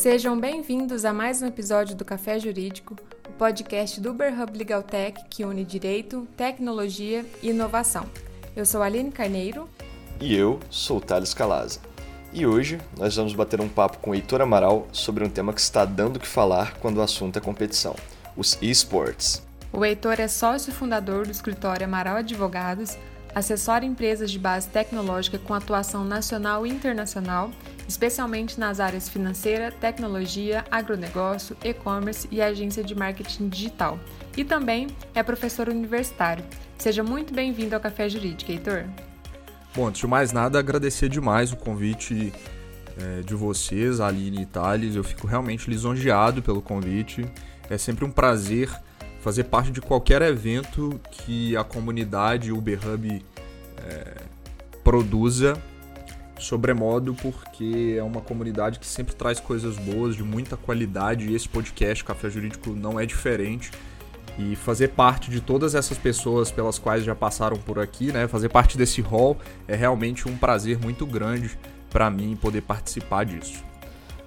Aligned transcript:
Sejam 0.00 0.40
bem-vindos 0.40 1.04
a 1.04 1.12
mais 1.12 1.42
um 1.42 1.46
episódio 1.46 1.94
do 1.94 2.06
Café 2.06 2.38
Jurídico, 2.38 2.96
o 3.28 3.32
podcast 3.32 4.00
do 4.00 4.12
Uberhub 4.12 4.56
Legal 4.56 4.82
Tech 4.82 5.22
que 5.28 5.44
une 5.44 5.62
direito, 5.62 6.26
tecnologia 6.38 7.22
e 7.42 7.50
inovação. 7.50 8.06
Eu 8.56 8.64
sou 8.64 8.82
Aline 8.82 9.10
Carneiro. 9.10 9.68
E 10.18 10.34
eu 10.34 10.58
sou 10.70 11.02
Thales 11.02 11.34
Calaza. 11.34 11.80
E 12.32 12.46
hoje 12.46 12.80
nós 12.96 13.14
vamos 13.14 13.34
bater 13.34 13.60
um 13.60 13.68
papo 13.68 13.98
com 13.98 14.12
o 14.12 14.14
Heitor 14.14 14.40
Amaral 14.40 14.88
sobre 14.90 15.22
um 15.22 15.28
tema 15.28 15.52
que 15.52 15.60
está 15.60 15.84
dando 15.84 16.16
o 16.16 16.20
que 16.20 16.26
falar 16.26 16.78
quando 16.78 16.96
o 16.96 17.02
assunto 17.02 17.36
é 17.36 17.42
competição: 17.42 17.94
os 18.34 18.56
esportes. 18.62 19.46
O 19.70 19.84
Heitor 19.84 20.18
é 20.18 20.28
sócio 20.28 20.72
fundador 20.72 21.26
do 21.26 21.30
escritório 21.30 21.84
Amaral 21.84 22.16
Advogados, 22.16 22.96
assessora 23.34 23.84
empresas 23.84 24.30
de 24.30 24.38
base 24.38 24.66
tecnológica 24.66 25.38
com 25.38 25.52
atuação 25.52 26.06
nacional 26.06 26.66
e 26.66 26.70
internacional 26.70 27.50
especialmente 27.90 28.58
nas 28.58 28.78
áreas 28.78 29.08
financeira, 29.08 29.72
tecnologia, 29.72 30.64
agronegócio, 30.70 31.56
e-commerce 31.64 32.28
e 32.30 32.40
agência 32.40 32.84
de 32.84 32.94
marketing 32.94 33.48
digital. 33.48 33.98
E 34.36 34.44
também 34.44 34.86
é 35.12 35.24
professor 35.24 35.68
universitário. 35.68 36.44
Seja 36.78 37.02
muito 37.02 37.34
bem-vindo 37.34 37.74
ao 37.74 37.80
Café 37.80 38.08
Jurídico, 38.08 38.52
Heitor. 38.52 38.84
Bom, 39.74 39.88
antes 39.88 40.00
de 40.00 40.06
mais 40.06 40.30
nada, 40.30 40.56
agradecer 40.56 41.08
demais 41.08 41.52
o 41.52 41.56
convite 41.56 42.32
é, 42.96 43.22
de 43.22 43.34
vocês, 43.34 44.00
Aline 44.00 44.42
e 44.42 44.46
Thales. 44.46 44.94
Eu 44.94 45.02
fico 45.02 45.26
realmente 45.26 45.68
lisonjeado 45.68 46.40
pelo 46.42 46.62
convite. 46.62 47.26
É 47.68 47.76
sempre 47.76 48.04
um 48.04 48.10
prazer 48.10 48.70
fazer 49.20 49.44
parte 49.44 49.72
de 49.72 49.80
qualquer 49.80 50.22
evento 50.22 51.00
que 51.10 51.56
a 51.56 51.64
comunidade 51.64 52.52
UberHub 52.52 53.20
é, 53.78 54.22
produza 54.84 55.60
sobremodo 56.42 57.14
porque 57.14 57.96
é 57.98 58.02
uma 58.02 58.20
comunidade 58.20 58.78
que 58.78 58.86
sempre 58.86 59.14
traz 59.14 59.38
coisas 59.38 59.76
boas, 59.76 60.16
de 60.16 60.22
muita 60.22 60.56
qualidade, 60.56 61.28
e 61.28 61.34
esse 61.34 61.48
podcast 61.48 62.04
Café 62.04 62.30
Jurídico 62.30 62.70
não 62.70 62.98
é 62.98 63.06
diferente. 63.06 63.70
E 64.38 64.56
fazer 64.56 64.88
parte 64.88 65.30
de 65.30 65.40
todas 65.40 65.74
essas 65.74 65.98
pessoas 65.98 66.50
pelas 66.50 66.78
quais 66.78 67.04
já 67.04 67.14
passaram 67.14 67.56
por 67.56 67.78
aqui, 67.78 68.12
né? 68.12 68.26
Fazer 68.26 68.48
parte 68.48 68.78
desse 68.78 69.00
hall 69.00 69.36
é 69.68 69.76
realmente 69.76 70.28
um 70.28 70.36
prazer 70.36 70.78
muito 70.78 71.04
grande 71.04 71.58
para 71.90 72.08
mim 72.08 72.36
poder 72.36 72.62
participar 72.62 73.24
disso. 73.24 73.69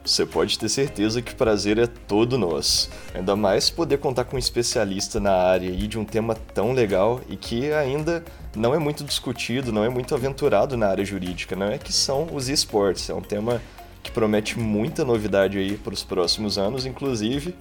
Você 0.06 0.26
pode 0.26 0.60
ter 0.60 0.68
certeza 0.68 1.22
que 1.22 1.32
o 1.32 1.36
prazer 1.36 1.78
é 1.78 1.88
todo 1.88 2.38
nosso. 2.38 2.90
Ainda 3.14 3.38
mais 3.38 3.70
poder 3.70 4.00
contar 4.00 4.26
com 4.26 4.36
um 4.36 4.40
especialista 4.40 5.18
na 5.18 5.32
área 5.32 5.70
e 5.70 5.88
de 5.88 5.98
um 5.98 6.04
tema 6.04 6.36
tão 6.54 6.74
legal 6.74 7.22
e 7.30 7.38
que 7.38 7.72
ainda 7.72 8.22
não 8.54 8.76
é 8.76 8.80
muito 8.80 9.06
discutido, 9.06 9.72
não 9.72 9.84
é 9.84 9.88
muito 9.88 10.14
aventurado 10.14 10.76
na 10.76 10.88
área 10.88 11.06
jurídica, 11.06 11.56
não 11.56 11.68
é 11.68 11.78
que 11.78 11.94
são 11.94 12.28
os 12.34 12.50
esportes. 12.50 13.10
É 13.10 13.14
um 13.14 13.22
tema 13.22 13.62
que 14.04 14.12
promete 14.12 14.60
muita 14.60 15.06
novidade 15.06 15.58
aí 15.58 15.78
para 15.78 15.94
os 15.94 16.04
próximos 16.04 16.58
anos, 16.58 16.86
inclusive 16.86 17.56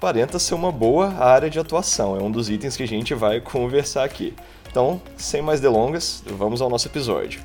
aparenta 0.00 0.38
ser 0.38 0.54
uma 0.54 0.72
boa 0.72 1.12
área 1.22 1.50
de 1.50 1.58
atuação. 1.58 2.16
É 2.16 2.22
um 2.22 2.30
dos 2.30 2.48
itens 2.48 2.74
que 2.76 2.82
a 2.84 2.88
gente 2.88 3.14
vai 3.14 3.38
conversar 3.42 4.04
aqui. 4.04 4.32
Então, 4.70 5.02
sem 5.16 5.42
mais 5.42 5.60
delongas, 5.60 6.22
vamos 6.26 6.62
ao 6.62 6.70
nosso 6.70 6.86
episódio. 6.86 7.40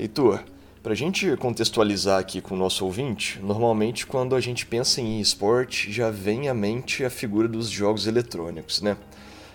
Heitor, 0.00 0.42
para 0.82 0.92
a 0.92 0.96
gente 0.96 1.36
contextualizar 1.36 2.18
aqui 2.18 2.40
com 2.40 2.54
o 2.54 2.58
nosso 2.58 2.86
ouvinte, 2.86 3.38
normalmente 3.42 4.06
quando 4.06 4.34
a 4.34 4.40
gente 4.40 4.64
pensa 4.64 4.98
em 4.98 5.20
esporte 5.20 5.92
já 5.92 6.10
vem 6.10 6.48
à 6.48 6.54
mente 6.54 7.04
a 7.04 7.10
figura 7.10 7.46
dos 7.46 7.68
jogos 7.68 8.06
eletrônicos, 8.06 8.80
né? 8.80 8.96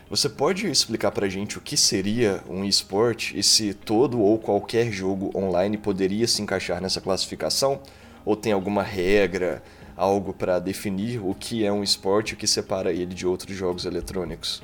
Você 0.07 0.29
pode 0.29 0.67
explicar 0.67 1.09
para 1.09 1.25
a 1.25 1.29
gente 1.29 1.57
o 1.57 1.61
que 1.61 1.75
seria 1.75 2.43
um 2.47 2.63
esporte 2.63 3.35
e 3.35 3.41
se 3.41 3.73
todo 3.73 4.21
ou 4.21 4.37
qualquer 4.37 4.91
jogo 4.91 5.31
online 5.35 5.79
poderia 5.79 6.27
se 6.27 6.43
encaixar 6.43 6.79
nessa 6.79 7.01
classificação? 7.01 7.81
Ou 8.23 8.35
tem 8.35 8.53
alguma 8.53 8.83
regra, 8.83 9.63
algo 9.97 10.31
para 10.31 10.59
definir 10.59 11.19
o 11.19 11.33
que 11.33 11.65
é 11.65 11.71
um 11.71 11.81
esporte 11.81 12.29
e 12.29 12.33
o 12.35 12.37
que 12.37 12.45
separa 12.45 12.93
ele 12.93 13.15
de 13.15 13.25
outros 13.25 13.57
jogos 13.57 13.85
eletrônicos? 13.85 14.61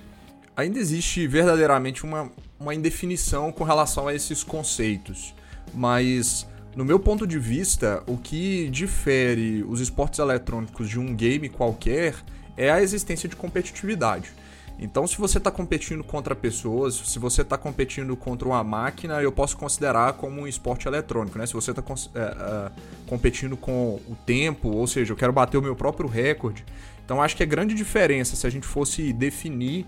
Ainda 0.56 0.78
existe 0.78 1.26
verdadeiramente 1.26 2.04
uma, 2.04 2.32
uma 2.60 2.76
indefinição 2.76 3.52
com 3.52 3.64
relação 3.64 4.08
a 4.08 4.14
esses 4.14 4.44
conceitos 4.44 5.34
mas 5.74 6.48
no 6.76 6.86
meu 6.86 7.00
ponto 7.00 7.28
de 7.28 7.38
vista, 7.38 8.02
o 8.08 8.18
que 8.18 8.70
difere 8.70 9.64
os 9.68 9.82
esportes 9.82 10.20
eletrônicos 10.20 10.90
de 10.90 11.00
um 11.00 11.14
game 11.14 11.50
qualquer 11.50 12.16
é 12.56 12.72
a 12.72 12.82
existência 12.82 13.28
de 13.28 13.36
competitividade. 13.36 14.32
Então, 14.80 15.06
se 15.06 15.16
você 15.18 15.38
está 15.38 15.52
competindo 15.52 16.04
contra 16.04 16.34
pessoas, 16.34 16.96
se 16.96 17.20
você 17.20 17.44
está 17.44 17.56
competindo 17.56 18.18
contra 18.18 18.48
uma 18.48 18.64
máquina, 18.64 19.22
eu 19.22 19.32
posso 19.32 19.56
considerar 19.56 20.14
como 20.14 20.42
um 20.42 20.48
esporte 20.48 20.88
eletrônico, 20.88 21.38
né? 21.38 21.46
Se 21.46 21.54
você 21.54 21.70
está 21.70 21.84
é, 22.16 22.20
é, 22.20 22.72
competindo 23.06 23.56
com 23.56 24.00
o 24.08 24.16
tempo, 24.26 24.70
ou 24.70 24.88
seja, 24.88 25.14
eu 25.14 25.18
quero 25.18 25.32
bater 25.32 25.58
o 25.58 25.62
meu 25.62 25.76
próprio 25.76 26.10
recorde. 26.10 26.66
Então, 27.06 27.22
acho 27.22 27.38
que 27.38 27.44
a 27.44 27.46
grande 27.46 27.76
diferença, 27.76 28.36
se 28.36 28.48
a 28.48 28.50
gente 28.50 28.66
fosse 28.66 29.14
definir 29.14 29.86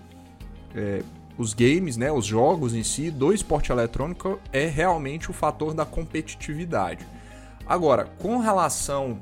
é, 0.76 1.02
os 1.36 1.52
games, 1.52 1.96
né, 1.96 2.12
os 2.12 2.24
jogos 2.24 2.74
em 2.74 2.82
si 2.82 3.10
do 3.10 3.32
esporte 3.32 3.72
eletrônico 3.72 4.38
é 4.52 4.66
realmente 4.66 5.30
o 5.30 5.32
fator 5.32 5.74
da 5.74 5.84
competitividade. 5.84 7.06
Agora, 7.66 8.04
com 8.18 8.38
relação 8.38 9.20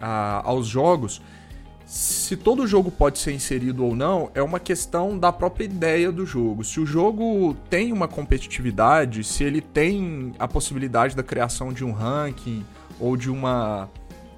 a, 0.00 0.42
aos 0.44 0.66
jogos, 0.66 1.22
se 1.86 2.36
todo 2.36 2.66
jogo 2.66 2.90
pode 2.90 3.18
ser 3.18 3.32
inserido 3.32 3.84
ou 3.84 3.94
não 3.94 4.30
é 4.34 4.42
uma 4.42 4.58
questão 4.58 5.18
da 5.18 5.30
própria 5.32 5.64
ideia 5.64 6.10
do 6.10 6.26
jogo. 6.26 6.64
Se 6.64 6.80
o 6.80 6.86
jogo 6.86 7.54
tem 7.68 7.92
uma 7.92 8.08
competitividade, 8.08 9.22
se 9.22 9.44
ele 9.44 9.60
tem 9.60 10.32
a 10.38 10.48
possibilidade 10.48 11.14
da 11.14 11.22
criação 11.22 11.72
de 11.72 11.84
um 11.84 11.92
ranking 11.92 12.64
ou 12.98 13.16
de 13.16 13.30
uma, 13.30 13.88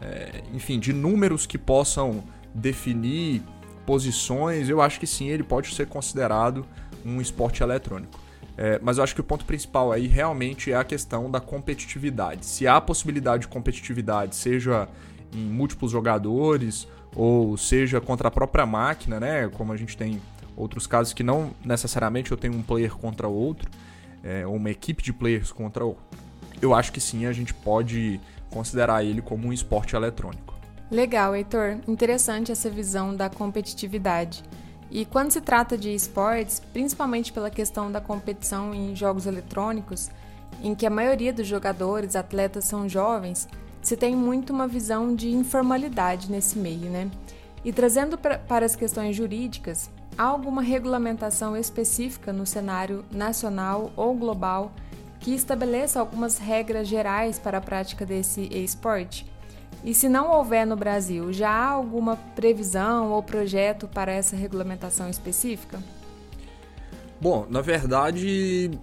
é, 0.00 0.42
enfim, 0.53 0.78
de 0.78 0.92
números 0.92 1.47
que 1.47 1.56
possam 1.56 2.22
definir 2.54 3.42
posições, 3.84 4.69
eu 4.69 4.81
acho 4.81 4.98
que 4.98 5.06
sim, 5.06 5.28
ele 5.28 5.44
pode 5.44 5.72
ser 5.72 5.86
considerado 5.86 6.66
um 7.06 7.21
esporte 7.21 7.62
eletrônico. 7.62 8.19
É, 8.59 8.81
mas 8.83 8.97
eu 8.97 9.05
acho 9.05 9.15
que 9.15 9.21
o 9.21 9.25
ponto 9.25 9.44
principal 9.44 9.93
aí 9.93 10.06
realmente 10.06 10.72
é 10.72 10.77
a 10.77 10.84
questão 10.84 11.31
da 11.31 11.41
competitividade. 11.41 12.47
Se 12.47 12.67
há 12.67 12.81
possibilidade 12.81 13.43
de 13.43 13.49
competitividade, 13.49 14.34
seja 14.34 14.89
em 15.34 15.45
múltiplos 15.45 15.93
jogadores 15.93 16.89
ou 17.15 17.56
seja 17.56 18.00
contra 18.00 18.28
a 18.28 18.31
própria 18.31 18.65
máquina, 18.65 19.21
né? 19.21 19.49
Como 19.49 19.72
a 19.72 19.77
gente 19.77 19.97
tem 19.97 20.21
outros 20.56 20.87
casos 20.87 21.12
que 21.12 21.22
não 21.22 21.50
necessariamente 21.65 22.33
eu 22.33 22.37
tenho 22.37 22.55
um 22.55 22.62
player 22.62 22.95
contra 22.95 23.28
outro, 23.28 23.71
é, 24.25 24.47
ou 24.47 24.56
uma 24.56 24.71
equipe 24.71 25.03
de 25.03 25.12
players 25.12 25.53
contra 25.53 25.84
outro. 25.84 26.03
Eu 26.61 26.75
acho 26.75 26.91
que 26.91 27.00
sim, 27.00 27.27
a 27.27 27.33
gente 27.33 27.53
pode 27.53 28.19
considerar 28.50 29.05
ele 29.05 29.21
como 29.21 29.49
um 29.49 29.53
esporte 29.53 29.95
eletrônico. 29.95 30.55
Legal, 30.91 31.34
Heitor. 31.34 31.78
Interessante 31.87 32.53
essa 32.53 32.71
visão 32.71 33.15
da 33.15 33.28
competitividade. 33.28 34.43
E 34.91 35.04
quando 35.04 35.30
se 35.30 35.41
trata 35.41 35.76
de 35.76 35.94
esportes, 35.94 36.60
principalmente 36.72 37.32
pela 37.32 37.50
questão 37.50 37.91
da 37.91 38.00
competição 38.00 38.72
em 38.74 38.94
jogos 38.94 39.26
eletrônicos, 39.26 40.10
em 40.62 40.74
que 40.74 40.86
a 40.86 40.91
maioria 40.91 41.32
dos 41.32 41.47
jogadores, 41.47 42.16
atletas 42.16 42.64
são 42.64 42.88
jovens, 42.88 43.48
se 43.82 43.97
tem 43.97 44.16
muito 44.16 44.52
uma 44.52 44.66
visão 44.66 45.14
de 45.14 45.30
informalidade 45.30 46.30
nesse 46.30 46.58
meio, 46.58 46.91
né? 46.91 47.10
E 47.64 47.72
trazendo 47.72 48.16
pra, 48.16 48.38
para 48.38 48.64
as 48.64 48.76
questões 48.76 49.14
jurídicas, 49.14 49.91
há 50.16 50.24
alguma 50.24 50.62
regulamentação 50.62 51.56
específica 51.56 52.32
no 52.32 52.47
cenário 52.47 53.04
nacional 53.10 53.92
ou 53.97 54.14
global 54.14 54.72
que 55.20 55.34
estabeleça 55.34 55.98
algumas 55.98 56.38
regras 56.38 56.86
gerais 56.86 57.38
para 57.38 57.58
a 57.58 57.60
prática 57.60 58.06
desse 58.06 58.48
esporte? 58.53 59.26
E 59.86 59.94
se 59.94 60.08
não 60.08 60.32
houver 60.32 60.66
no 60.66 60.74
Brasil, 60.74 61.33
já 61.33 61.48
há 61.48 61.68
alguma 61.68 62.16
previsão 62.16 63.12
ou 63.12 63.22
projeto 63.22 63.86
para 63.86 64.10
essa 64.10 64.34
regulamentação 64.34 65.09
específica? 65.09 65.78
Bom, 67.21 67.47
na 67.48 67.60
verdade, 67.60 68.77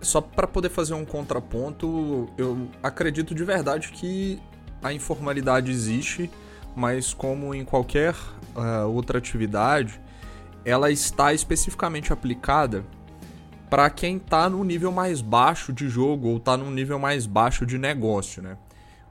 só 0.00 0.22
para 0.22 0.46
poder 0.46 0.70
fazer 0.70 0.94
um 0.94 1.04
contraponto, 1.04 2.30
eu 2.38 2.68
acredito 2.82 3.34
de 3.34 3.44
verdade 3.44 3.88
que 3.88 4.40
a 4.82 4.94
informalidade 4.94 5.70
existe, 5.70 6.30
mas 6.74 7.12
como 7.12 7.54
em 7.54 7.62
qualquer 7.62 8.14
uh, 8.54 8.88
outra 8.88 9.18
atividade, 9.18 10.00
ela 10.64 10.90
está 10.90 11.34
especificamente 11.34 12.14
aplicada 12.14 12.82
para 13.68 13.90
quem 13.90 14.16
está 14.16 14.48
no 14.48 14.64
nível 14.64 14.90
mais 14.90 15.20
baixo 15.20 15.70
de 15.70 15.86
jogo 15.86 16.28
ou 16.28 16.38
está 16.38 16.56
no 16.56 16.70
nível 16.70 16.98
mais 16.98 17.26
baixo 17.26 17.66
de 17.66 17.76
negócio, 17.76 18.42
né? 18.42 18.56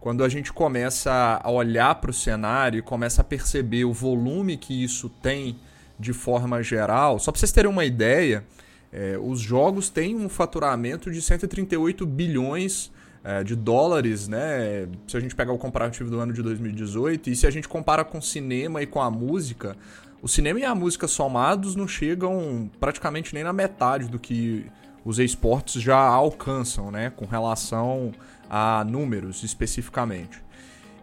Quando 0.06 0.24
a 0.24 0.30
gente 0.30 0.54
começa 0.54 1.42
a 1.44 1.50
olhar 1.50 1.96
para 1.96 2.12
o 2.12 2.14
cenário 2.14 2.78
e 2.78 2.82
começa 2.84 3.22
a 3.22 3.24
perceber 3.24 3.86
o 3.86 3.92
volume 3.92 4.56
que 4.56 4.84
isso 4.84 5.10
tem 5.10 5.58
de 6.00 6.14
forma 6.14 6.62
geral, 6.62 7.18
só 7.18 7.32
para 7.32 7.40
vocês 7.40 7.52
terem 7.52 7.72
uma 7.72 7.86
ideia, 7.86 8.46
é, 8.94 9.18
os 9.20 9.40
jogos 9.40 9.90
têm 9.90 10.16
um 10.16 10.30
faturamento 10.30 11.10
de 11.10 11.20
138 11.20 12.06
bilhões 12.06 12.92
é, 13.24 13.44
de 13.44 13.56
dólares, 13.56 14.28
né? 14.28 14.88
Se 15.08 15.18
a 15.18 15.20
gente 15.20 15.34
pegar 15.34 15.54
o 15.54 15.58
comparativo 15.58 16.08
do 16.08 16.20
ano 16.20 16.34
de 16.34 16.44
2018, 16.44 17.32
e 17.32 17.36
se 17.36 17.48
a 17.48 17.50
gente 17.50 17.68
compara 17.68 18.06
com 18.06 18.20
o 18.20 18.22
cinema 18.22 18.84
e 18.84 18.86
com 18.86 19.02
a 19.02 19.10
música, 19.10 19.76
o 20.22 20.28
cinema 20.28 20.60
e 20.60 20.66
a 20.66 20.76
música 20.76 21.08
somados 21.08 21.76
não 21.76 21.88
chegam 21.88 22.70
praticamente 22.80 23.34
nem 23.34 23.44
na 23.44 23.52
metade 23.52 24.08
do 24.08 24.20
que 24.20 24.68
os 25.04 25.18
esportes 25.18 25.82
já 25.82 25.98
alcançam, 25.98 26.92
né, 26.92 27.10
com 27.10 27.26
relação 27.26 28.12
a 28.50 28.84
números 28.84 29.44
especificamente. 29.44 30.44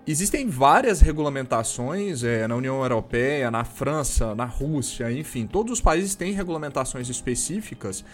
Existem 0.04 0.48
várias 0.48 1.00
regulamentações 1.00 2.24
é, 2.24 2.48
na 2.48 2.56
União 2.56 2.82
Europeia, 2.82 3.50
na 3.52 3.64
França, 3.64 4.34
na 4.34 4.44
Rússia, 4.44 5.12
enfim, 5.12 5.46
todos 5.46 5.74
os 5.74 5.80
países 5.80 6.16
têm 6.16 6.32
regulamentações 6.32 7.08
específicas, 7.08 8.04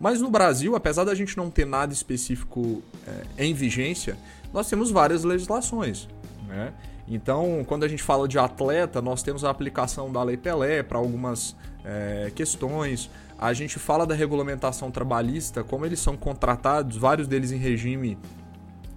mas 0.00 0.20
no 0.20 0.28
Brasil, 0.28 0.74
apesar 0.74 1.04
da 1.04 1.14
gente 1.14 1.36
não 1.36 1.48
ter 1.48 1.64
nada 1.64 1.92
específico 1.92 2.82
é, 3.06 3.44
em 3.44 3.54
vigência, 3.54 4.16
nós 4.52 4.68
temos 4.68 4.90
várias 4.90 5.22
legislações. 5.22 6.08
Né? 6.48 6.72
Então, 7.08 7.64
quando 7.66 7.84
a 7.84 7.88
gente 7.88 8.02
fala 8.02 8.26
de 8.26 8.38
atleta, 8.38 9.00
nós 9.00 9.22
temos 9.22 9.44
a 9.44 9.50
aplicação 9.50 10.10
da 10.10 10.22
Lei 10.22 10.36
Pelé 10.36 10.82
para 10.82 10.98
algumas 10.98 11.54
é, 11.84 12.32
questões. 12.34 13.08
A 13.38 13.52
gente 13.52 13.78
fala 13.78 14.04
da 14.04 14.14
regulamentação 14.14 14.90
trabalhista, 14.90 15.62
como 15.62 15.86
eles 15.86 16.00
são 16.00 16.16
contratados, 16.16 16.96
vários 16.96 17.28
deles 17.28 17.52
em 17.52 17.58
regime 17.58 18.18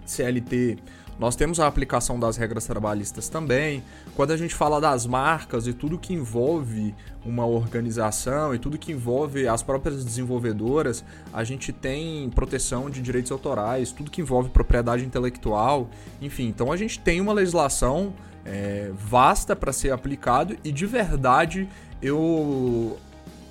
CLT 0.09 0.77
nós 1.19 1.35
temos 1.35 1.59
a 1.59 1.67
aplicação 1.67 2.17
das 2.17 2.37
regras 2.37 2.65
trabalhistas 2.65 3.27
também. 3.27 3.83
Quando 4.15 4.31
a 4.31 4.37
gente 4.37 4.55
fala 4.55 4.79
das 4.79 5.05
marcas 5.05 5.67
e 5.67 5.73
tudo 5.73 5.99
que 5.99 6.13
envolve 6.13 6.95
uma 7.25 7.45
organização 7.45 8.55
e 8.55 8.57
tudo 8.57 8.77
que 8.77 8.93
envolve 8.93 9.45
as 9.45 9.61
próprias 9.61 10.05
desenvolvedoras, 10.05 11.03
a 11.33 11.43
gente 11.43 11.73
tem 11.73 12.29
proteção 12.29 12.89
de 12.89 13.01
direitos 13.01 13.33
autorais, 13.33 13.91
tudo 13.91 14.09
que 14.09 14.21
envolve 14.21 14.49
propriedade 14.49 15.03
intelectual, 15.03 15.89
enfim. 16.21 16.47
Então 16.47 16.71
a 16.71 16.77
gente 16.77 16.97
tem 16.97 17.19
uma 17.19 17.33
legislação 17.33 18.13
é, 18.45 18.89
vasta 18.93 19.57
para 19.57 19.73
ser 19.73 19.91
aplicado 19.91 20.55
e 20.63 20.71
de 20.71 20.85
verdade 20.85 21.67
eu 22.01 22.97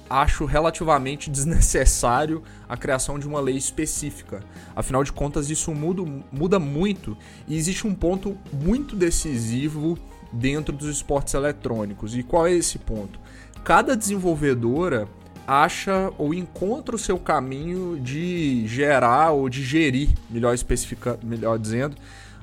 acho 0.08 0.44
relativamente 0.44 1.28
desnecessário 1.30 2.42
a 2.68 2.76
criação 2.76 3.18
de 3.18 3.26
uma 3.26 3.40
lei 3.40 3.56
específica. 3.56 4.42
Afinal 4.74 5.04
de 5.04 5.12
contas, 5.12 5.50
isso 5.50 5.74
muda, 5.74 6.02
muda 6.30 6.58
muito 6.58 7.16
e 7.46 7.56
existe 7.56 7.86
um 7.86 7.94
ponto 7.94 8.36
muito 8.52 8.96
decisivo 8.96 9.98
dentro 10.32 10.74
dos 10.74 10.88
esportes 10.88 11.34
eletrônicos. 11.34 12.16
E 12.16 12.22
qual 12.22 12.46
é 12.46 12.52
esse 12.52 12.78
ponto? 12.78 13.18
Cada 13.64 13.96
desenvolvedora 13.96 15.08
acha 15.46 16.12
ou 16.18 16.34
encontra 16.34 16.94
o 16.94 16.98
seu 16.98 17.18
caminho 17.18 17.98
de 17.98 18.66
gerar 18.66 19.30
ou 19.30 19.48
de 19.48 19.64
gerir, 19.64 20.10
melhor, 20.28 20.54
especifica, 20.54 21.18
melhor 21.22 21.58
dizendo, 21.58 21.96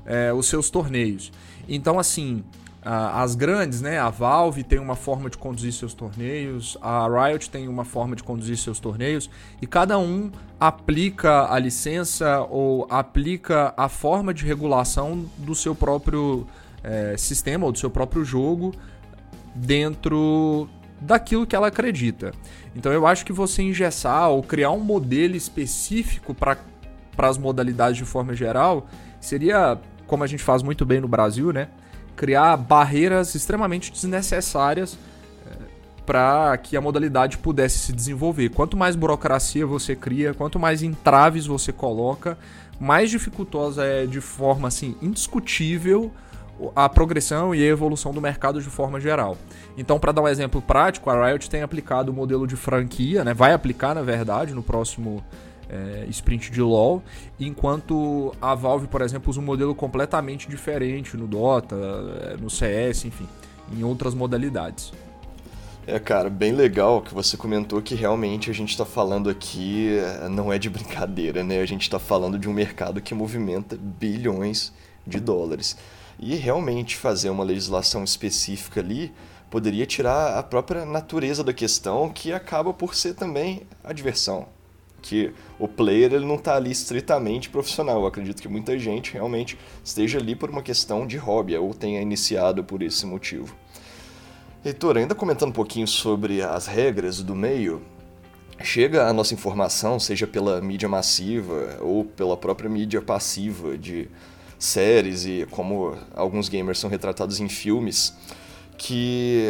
é, 0.05 0.33
os 0.33 0.47
seus 0.47 0.71
torneios. 0.71 1.31
Então, 1.67 1.99
assim, 1.99 2.43
as 2.85 3.33
grandes, 3.33 3.81
né? 3.81 3.97
A 3.97 4.11
Valve 4.11 4.63
tem 4.63 4.77
uma 4.77 4.95
forma 4.95 5.27
de 5.27 5.37
conduzir 5.39 5.73
seus 5.73 5.95
torneios, 5.95 6.77
a 6.79 7.07
Riot 7.07 7.49
tem 7.49 7.67
uma 7.67 7.83
forma 7.83 8.15
de 8.15 8.23
conduzir 8.23 8.55
seus 8.57 8.79
torneios, 8.79 9.27
e 9.59 9.65
cada 9.65 9.97
um 9.97 10.31
aplica 10.59 11.51
a 11.51 11.57
licença 11.57 12.41
ou 12.47 12.85
aplica 12.87 13.73
a 13.75 13.89
forma 13.89 14.31
de 14.31 14.45
regulação 14.45 15.25
do 15.39 15.55
seu 15.55 15.73
próprio 15.73 16.45
é, 16.83 17.17
sistema 17.17 17.65
ou 17.65 17.71
do 17.71 17.79
seu 17.79 17.89
próprio 17.89 18.23
jogo 18.23 18.71
dentro 19.55 20.69
daquilo 21.01 21.47
que 21.47 21.55
ela 21.55 21.67
acredita. 21.67 22.33
Então 22.75 22.91
eu 22.91 23.07
acho 23.07 23.25
que 23.25 23.33
você 23.33 23.63
engessar 23.63 24.29
ou 24.29 24.43
criar 24.43 24.69
um 24.69 24.79
modelo 24.79 25.35
específico 25.35 26.35
para 26.35 26.57
as 27.17 27.37
modalidades 27.37 27.97
de 27.97 28.05
forma 28.05 28.35
geral 28.35 28.85
seria, 29.19 29.79
como 30.05 30.23
a 30.23 30.27
gente 30.27 30.43
faz 30.43 30.61
muito 30.61 30.85
bem 30.85 31.01
no 31.01 31.07
Brasil, 31.07 31.51
né? 31.51 31.67
Criar 32.15 32.57
barreiras 32.57 33.35
extremamente 33.35 33.91
desnecessárias 33.91 34.97
é, 35.45 35.51
para 36.05 36.57
que 36.57 36.77
a 36.77 36.81
modalidade 36.81 37.37
pudesse 37.37 37.79
se 37.79 37.93
desenvolver. 37.93 38.49
Quanto 38.49 38.77
mais 38.77 38.95
burocracia 38.95 39.65
você 39.65 39.95
cria, 39.95 40.33
quanto 40.33 40.59
mais 40.59 40.81
entraves 40.81 41.45
você 41.45 41.71
coloca, 41.71 42.37
mais 42.79 43.09
dificultosa 43.09 43.83
é 43.83 44.05
de 44.05 44.21
forma 44.21 44.67
assim 44.67 44.95
indiscutível 45.01 46.11
a 46.75 46.87
progressão 46.87 47.53
e 47.53 47.61
a 47.61 47.67
evolução 47.67 48.13
do 48.13 48.21
mercado 48.21 48.61
de 48.61 48.69
forma 48.69 48.99
geral. 48.99 49.37
Então, 49.77 49.99
para 49.99 50.11
dar 50.11 50.21
um 50.21 50.27
exemplo 50.27 50.61
prático, 50.61 51.09
a 51.09 51.27
Riot 51.27 51.49
tem 51.49 51.61
aplicado 51.61 52.11
o 52.11 52.15
modelo 52.15 52.47
de 52.47 52.55
franquia, 52.55 53.23
né? 53.23 53.33
vai 53.33 53.53
aplicar 53.53 53.93
na 53.93 54.01
verdade 54.01 54.53
no 54.53 54.63
próximo 54.63 55.23
é, 55.69 56.05
sprint 56.09 56.51
de 56.51 56.61
LoL, 56.61 57.03
enquanto 57.39 58.33
a 58.41 58.55
Valve, 58.55 58.87
por 58.87 59.01
exemplo, 59.01 59.29
usa 59.29 59.39
um 59.39 59.43
modelo 59.43 59.73
completamente 59.73 60.47
diferente 60.47 61.17
no 61.17 61.27
Dota, 61.27 61.75
é, 61.75 62.37
no 62.37 62.49
CS, 62.49 63.05
enfim, 63.05 63.27
em 63.75 63.83
outras 63.83 64.13
modalidades. 64.13 64.91
É, 65.87 65.99
cara, 65.99 66.31
bem 66.31 66.51
legal 66.51 66.99
que 66.99 67.13
você 67.13 67.37
comentou 67.37 67.79
que 67.79 67.93
realmente 67.93 68.49
a 68.49 68.53
gente 68.53 68.69
está 68.69 68.85
falando 68.85 69.29
aqui 69.29 69.97
é, 69.97 70.27
não 70.27 70.51
é 70.51 70.57
de 70.57 70.67
brincadeira, 70.67 71.43
né? 71.43 71.59
A 71.59 71.65
gente 71.65 71.83
está 71.83 71.99
falando 71.99 72.39
de 72.39 72.49
um 72.49 72.53
mercado 72.53 72.99
que 72.99 73.13
movimenta 73.13 73.77
bilhões 73.77 74.73
de 75.05 75.19
dólares. 75.19 75.77
E 76.19 76.35
realmente 76.35 76.95
fazer 76.95 77.29
uma 77.29 77.43
legislação 77.43 78.03
específica 78.03 78.79
ali 78.79 79.13
poderia 79.51 79.85
tirar 79.85 80.39
a 80.39 80.41
própria 80.41 80.85
natureza 80.85 81.43
da 81.43 81.53
questão, 81.53 82.09
que 82.09 82.33
acaba 82.33 82.73
por 82.73 82.95
ser 82.95 83.13
também 83.13 83.61
a 83.83 83.93
diversão 83.93 84.47
que 85.05 85.31
o 85.59 85.67
player 85.67 86.13
ele 86.13 86.25
não 86.25 86.35
está 86.35 86.55
ali 86.55 86.71
estritamente 86.71 87.47
profissional. 87.49 88.01
Eu 88.01 88.07
acredito 88.07 88.41
que 88.41 88.47
muita 88.47 88.77
gente 88.79 89.13
realmente 89.13 89.57
esteja 89.83 90.17
ali 90.17 90.35
por 90.35 90.49
uma 90.49 90.63
questão 90.63 91.05
de 91.05 91.15
hobby 91.15 91.55
ou 91.55 91.73
tenha 91.75 92.01
iniciado 92.01 92.63
por 92.63 92.81
esse 92.81 93.05
motivo. 93.05 93.55
Heitor, 94.65 94.97
ainda 94.97 95.13
comentando 95.13 95.49
um 95.49 95.53
pouquinho 95.53 95.87
sobre 95.87 96.41
as 96.41 96.65
regras 96.65 97.21
do 97.21 97.35
meio, 97.35 97.83
chega 98.63 99.07
a 99.07 99.13
nossa 99.13 99.35
informação, 99.35 99.99
seja 99.99 100.25
pela 100.25 100.59
mídia 100.59 100.89
massiva 100.89 101.77
ou 101.81 102.03
pela 102.03 102.35
própria 102.35 102.67
mídia 102.67 102.99
passiva 102.99 103.77
de 103.77 104.09
séries 104.57 105.23
e 105.23 105.47
como 105.51 105.95
alguns 106.15 106.49
gamers 106.49 106.79
são 106.79 106.89
retratados 106.89 107.39
em 107.39 107.47
filmes, 107.47 108.15
que 108.75 109.49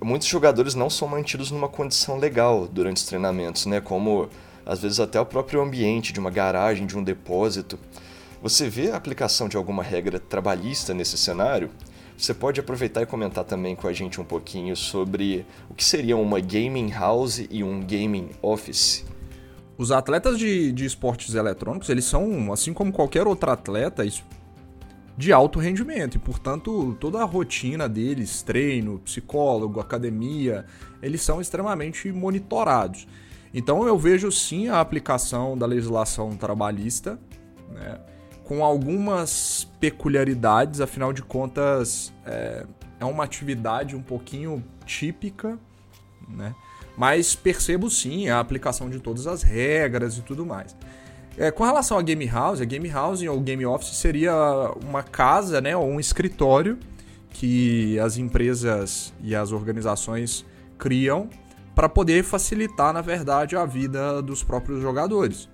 muitos 0.00 0.26
jogadores 0.26 0.74
não 0.74 0.88
são 0.88 1.06
mantidos 1.06 1.50
numa 1.50 1.68
condição 1.68 2.16
legal 2.16 2.66
durante 2.66 2.96
os 2.96 3.04
treinamentos, 3.04 3.66
né? 3.66 3.82
Como 3.82 4.30
às 4.68 4.80
vezes 4.80 5.00
até 5.00 5.18
o 5.18 5.24
próprio 5.24 5.62
ambiente 5.62 6.12
de 6.12 6.20
uma 6.20 6.30
garagem, 6.30 6.86
de 6.86 6.96
um 6.96 7.02
depósito. 7.02 7.78
Você 8.42 8.68
vê 8.68 8.90
a 8.90 8.96
aplicação 8.96 9.48
de 9.48 9.56
alguma 9.56 9.82
regra 9.82 10.20
trabalhista 10.20 10.92
nesse 10.92 11.16
cenário? 11.16 11.70
Você 12.18 12.34
pode 12.34 12.60
aproveitar 12.60 13.00
e 13.00 13.06
comentar 13.06 13.44
também 13.44 13.74
com 13.74 13.88
a 13.88 13.92
gente 13.94 14.20
um 14.20 14.24
pouquinho 14.24 14.76
sobre 14.76 15.46
o 15.70 15.74
que 15.74 15.84
seria 15.84 16.16
uma 16.16 16.38
gaming 16.38 16.90
house 16.90 17.46
e 17.50 17.64
um 17.64 17.80
gaming 17.80 18.28
office. 18.42 19.06
Os 19.78 19.90
atletas 19.90 20.38
de, 20.38 20.70
de 20.72 20.84
esportes 20.84 21.34
eletrônicos, 21.34 21.88
eles 21.88 22.04
são, 22.04 22.52
assim 22.52 22.74
como 22.74 22.92
qualquer 22.92 23.26
outro 23.26 23.50
atleta, 23.50 24.04
de 25.16 25.32
alto 25.32 25.58
rendimento 25.58 26.16
e, 26.16 26.18
portanto, 26.18 26.96
toda 27.00 27.20
a 27.20 27.24
rotina 27.24 27.88
deles, 27.88 28.42
treino, 28.42 28.98
psicólogo, 28.98 29.80
academia, 29.80 30.66
eles 31.00 31.22
são 31.22 31.40
extremamente 31.40 32.12
monitorados. 32.12 33.06
Então 33.52 33.86
eu 33.86 33.98
vejo 33.98 34.30
sim 34.30 34.68
a 34.68 34.80
aplicação 34.80 35.56
da 35.56 35.66
legislação 35.66 36.36
trabalhista, 36.36 37.18
né, 37.70 37.98
com 38.44 38.64
algumas 38.64 39.68
peculiaridades, 39.78 40.80
afinal 40.80 41.12
de 41.12 41.22
contas 41.22 42.12
é, 42.24 42.66
é 43.00 43.04
uma 43.04 43.24
atividade 43.24 43.94
um 43.94 44.02
pouquinho 44.02 44.64
típica, 44.84 45.58
né, 46.28 46.54
mas 46.96 47.34
percebo 47.34 47.90
sim 47.90 48.28
a 48.28 48.40
aplicação 48.40 48.90
de 48.90 49.00
todas 49.00 49.26
as 49.26 49.42
regras 49.42 50.18
e 50.18 50.22
tudo 50.22 50.44
mais. 50.44 50.76
É, 51.36 51.50
com 51.52 51.64
relação 51.64 51.96
a 51.96 52.02
game 52.02 52.26
house, 52.26 52.60
a 52.60 52.64
game 52.64 52.88
house 52.88 53.22
ou 53.22 53.40
game 53.40 53.64
office 53.64 53.96
seria 53.96 54.34
uma 54.84 55.02
casa, 55.02 55.60
né, 55.60 55.76
ou 55.76 55.86
um 55.86 56.00
escritório 56.00 56.78
que 57.30 57.98
as 58.00 58.16
empresas 58.16 59.12
e 59.22 59.34
as 59.34 59.52
organizações 59.52 60.44
criam 60.76 61.28
para 61.78 61.88
poder 61.88 62.24
facilitar, 62.24 62.92
na 62.92 63.00
verdade, 63.00 63.54
a 63.54 63.64
vida 63.64 64.20
dos 64.20 64.42
próprios 64.42 64.82
jogadores. 64.82 65.48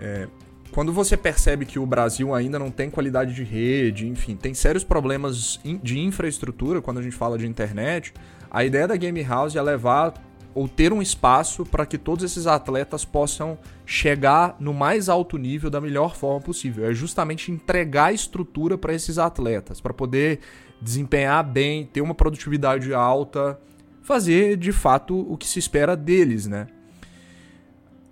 É, 0.00 0.26
quando 0.70 0.90
você 0.90 1.18
percebe 1.18 1.66
que 1.66 1.78
o 1.78 1.84
Brasil 1.84 2.34
ainda 2.34 2.58
não 2.58 2.70
tem 2.70 2.88
qualidade 2.88 3.34
de 3.34 3.44
rede, 3.44 4.08
enfim, 4.08 4.36
tem 4.36 4.54
sérios 4.54 4.82
problemas 4.82 5.60
de 5.82 5.98
infraestrutura 5.98 6.80
quando 6.80 6.96
a 6.96 7.02
gente 7.02 7.14
fala 7.14 7.36
de 7.36 7.46
internet, 7.46 8.14
a 8.50 8.64
ideia 8.64 8.88
da 8.88 8.96
Game 8.96 9.22
House 9.22 9.54
é 9.54 9.60
levar 9.60 10.14
ou 10.54 10.66
ter 10.66 10.94
um 10.94 11.02
espaço 11.02 11.66
para 11.66 11.84
que 11.84 11.98
todos 11.98 12.24
esses 12.24 12.46
atletas 12.46 13.04
possam 13.04 13.58
chegar 13.84 14.56
no 14.58 14.72
mais 14.72 15.10
alto 15.10 15.36
nível 15.36 15.68
da 15.68 15.78
melhor 15.78 16.16
forma 16.16 16.40
possível. 16.40 16.86
É 16.86 16.94
justamente 16.94 17.52
entregar 17.52 18.14
estrutura 18.14 18.78
para 18.78 18.94
esses 18.94 19.18
atletas, 19.18 19.78
para 19.78 19.92
poder 19.92 20.40
desempenhar 20.80 21.44
bem, 21.44 21.84
ter 21.84 22.00
uma 22.00 22.14
produtividade 22.14 22.94
alta, 22.94 23.60
fazer 24.02 24.56
de 24.56 24.72
fato 24.72 25.18
o 25.18 25.36
que 25.36 25.46
se 25.46 25.58
espera 25.58 25.96
deles, 25.96 26.46
né? 26.46 26.66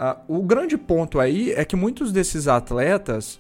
Uh, 0.00 0.38
o 0.38 0.42
grande 0.42 0.78
ponto 0.78 1.20
aí 1.20 1.52
é 1.52 1.64
que 1.64 1.76
muitos 1.76 2.10
desses 2.10 2.48
atletas 2.48 3.38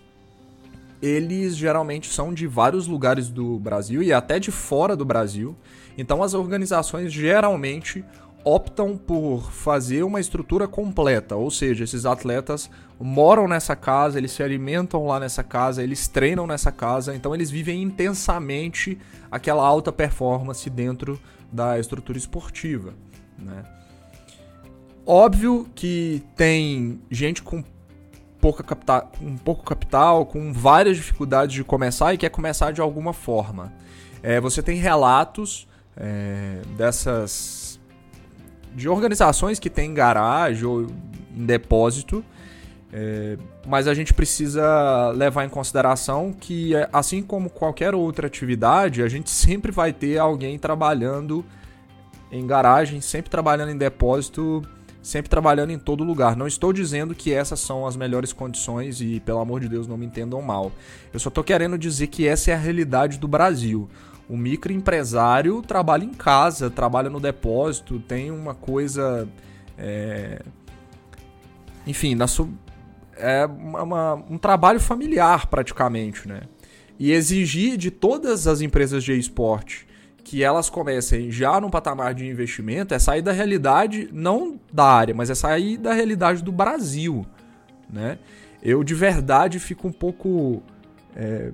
eles 1.00 1.56
geralmente 1.56 2.12
são 2.12 2.34
de 2.34 2.46
vários 2.46 2.86
lugares 2.86 3.30
do 3.30 3.58
Brasil 3.58 4.02
e 4.02 4.12
até 4.12 4.38
de 4.38 4.50
fora 4.50 4.94
do 4.94 5.04
Brasil. 5.04 5.56
Então 5.96 6.22
as 6.22 6.34
organizações 6.34 7.10
geralmente 7.10 8.04
optam 8.44 8.96
por 8.96 9.50
fazer 9.50 10.02
uma 10.02 10.20
estrutura 10.20 10.66
completa, 10.66 11.36
ou 11.36 11.50
seja, 11.50 11.84
esses 11.84 12.06
atletas 12.06 12.70
moram 12.98 13.46
nessa 13.46 13.76
casa, 13.76 14.18
eles 14.18 14.32
se 14.32 14.42
alimentam 14.42 15.06
lá 15.06 15.20
nessa 15.20 15.42
casa, 15.42 15.82
eles 15.82 16.08
treinam 16.08 16.46
nessa 16.46 16.72
casa, 16.72 17.14
então 17.14 17.34
eles 17.34 17.50
vivem 17.50 17.82
intensamente 17.82 18.98
aquela 19.30 19.66
alta 19.66 19.92
performance 19.92 20.68
dentro 20.70 21.20
da 21.52 21.78
estrutura 21.78 22.18
esportiva. 22.18 22.94
Né? 23.38 23.64
Óbvio 25.06 25.68
que 25.74 26.22
tem 26.36 27.00
gente 27.10 27.42
com 27.42 27.64
pouca 28.40 28.62
capital, 28.62 29.12
um 29.20 29.36
pouco 29.36 29.64
capital, 29.64 30.24
com 30.24 30.52
várias 30.52 30.96
dificuldades 30.96 31.54
de 31.54 31.62
começar 31.62 32.14
e 32.14 32.18
quer 32.18 32.30
começar 32.30 32.72
de 32.72 32.80
alguma 32.80 33.12
forma. 33.12 33.72
É, 34.22 34.40
você 34.40 34.62
tem 34.62 34.78
relatos 34.78 35.68
é, 35.96 36.62
dessas 36.76 37.78
de 38.74 38.88
organizações 38.88 39.58
que 39.58 39.68
têm 39.68 39.92
garagem 39.92 40.64
ou 40.64 40.86
em 41.36 41.44
depósito, 41.44 42.24
é, 42.92 43.36
mas 43.66 43.86
a 43.86 43.94
gente 43.94 44.12
precisa 44.12 45.10
levar 45.10 45.44
em 45.44 45.48
consideração 45.48 46.32
que, 46.32 46.74
é, 46.74 46.88
assim 46.92 47.22
como 47.22 47.48
qualquer 47.48 47.94
outra 47.94 48.26
atividade, 48.26 49.02
a 49.02 49.08
gente 49.08 49.30
sempre 49.30 49.70
vai 49.70 49.92
ter 49.92 50.18
alguém 50.18 50.58
trabalhando 50.58 51.44
em 52.30 52.46
garagem, 52.46 53.00
sempre 53.00 53.30
trabalhando 53.30 53.70
em 53.70 53.76
depósito 53.76 54.62
sempre 55.02 55.30
trabalhando 55.30 55.70
em 55.70 55.78
todo 55.78 56.04
lugar. 56.04 56.36
Não 56.36 56.46
estou 56.46 56.72
dizendo 56.72 57.14
que 57.14 57.32
essas 57.32 57.60
são 57.60 57.86
as 57.86 57.96
melhores 57.96 58.32
condições 58.32 59.00
e, 59.00 59.20
pelo 59.20 59.40
amor 59.40 59.60
de 59.60 59.68
Deus, 59.68 59.86
não 59.86 59.96
me 59.96 60.06
entendam 60.06 60.40
mal. 60.42 60.72
Eu 61.12 61.18
só 61.18 61.28
estou 61.28 61.42
querendo 61.42 61.78
dizer 61.78 62.08
que 62.08 62.26
essa 62.26 62.50
é 62.50 62.54
a 62.54 62.58
realidade 62.58 63.18
do 63.18 63.26
Brasil. 63.26 63.88
O 64.28 64.36
microempresário 64.36 65.62
trabalha 65.62 66.04
em 66.04 66.14
casa, 66.14 66.70
trabalha 66.70 67.10
no 67.10 67.18
depósito, 67.18 67.98
tem 67.98 68.30
uma 68.30 68.54
coisa. 68.54 69.28
É... 69.76 70.42
Enfim, 71.86 72.14
na 72.14 72.26
su... 72.26 72.48
é 73.20 73.46
uma, 73.46 74.14
um 74.14 74.38
trabalho 74.38 74.80
familiar 74.80 75.46
praticamente, 75.46 76.26
né? 76.26 76.42
E 76.98 77.12
exigir 77.12 77.76
de 77.76 77.90
todas 77.90 78.46
as 78.46 78.60
empresas 78.60 79.02
de 79.02 79.18
esporte 79.18 79.86
que 80.22 80.44
elas 80.44 80.68
comecem 80.68 81.30
já 81.30 81.60
num 81.60 81.70
patamar 81.70 82.14
de 82.14 82.26
investimento 82.26 82.94
é 82.94 82.98
sair 82.98 83.22
da 83.22 83.32
realidade, 83.32 84.08
não 84.12 84.60
da 84.72 84.84
área, 84.84 85.14
mas 85.14 85.30
é 85.30 85.34
sair 85.34 85.76
da 85.76 85.92
realidade 85.92 86.42
do 86.42 86.52
Brasil, 86.52 87.26
né? 87.88 88.18
Eu 88.62 88.84
de 88.84 88.94
verdade 88.94 89.58
fico 89.58 89.88
um 89.88 89.92
pouco. 89.92 90.62
É, 91.16 91.52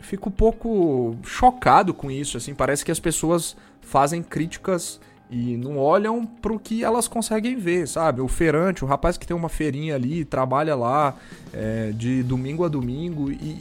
fico 0.00 0.28
um 0.28 0.32
pouco 0.32 1.16
chocado 1.22 1.94
com 1.94 2.10
isso, 2.10 2.36
assim, 2.36 2.54
parece 2.54 2.84
que 2.84 2.90
as 2.90 3.00
pessoas 3.00 3.56
fazem 3.80 4.22
críticas 4.22 5.00
e 5.34 5.56
não 5.56 5.76
olham 5.76 6.24
para 6.24 6.52
o 6.52 6.60
que 6.60 6.84
elas 6.84 7.08
conseguem 7.08 7.56
ver, 7.56 7.88
sabe? 7.88 8.20
O 8.20 8.28
feirante, 8.28 8.84
o 8.84 8.86
rapaz 8.86 9.18
que 9.18 9.26
tem 9.26 9.36
uma 9.36 9.48
feirinha 9.48 9.96
ali, 9.96 10.24
trabalha 10.24 10.76
lá 10.76 11.16
é, 11.52 11.90
de 11.90 12.22
domingo 12.22 12.64
a 12.64 12.68
domingo 12.68 13.32
e. 13.32 13.60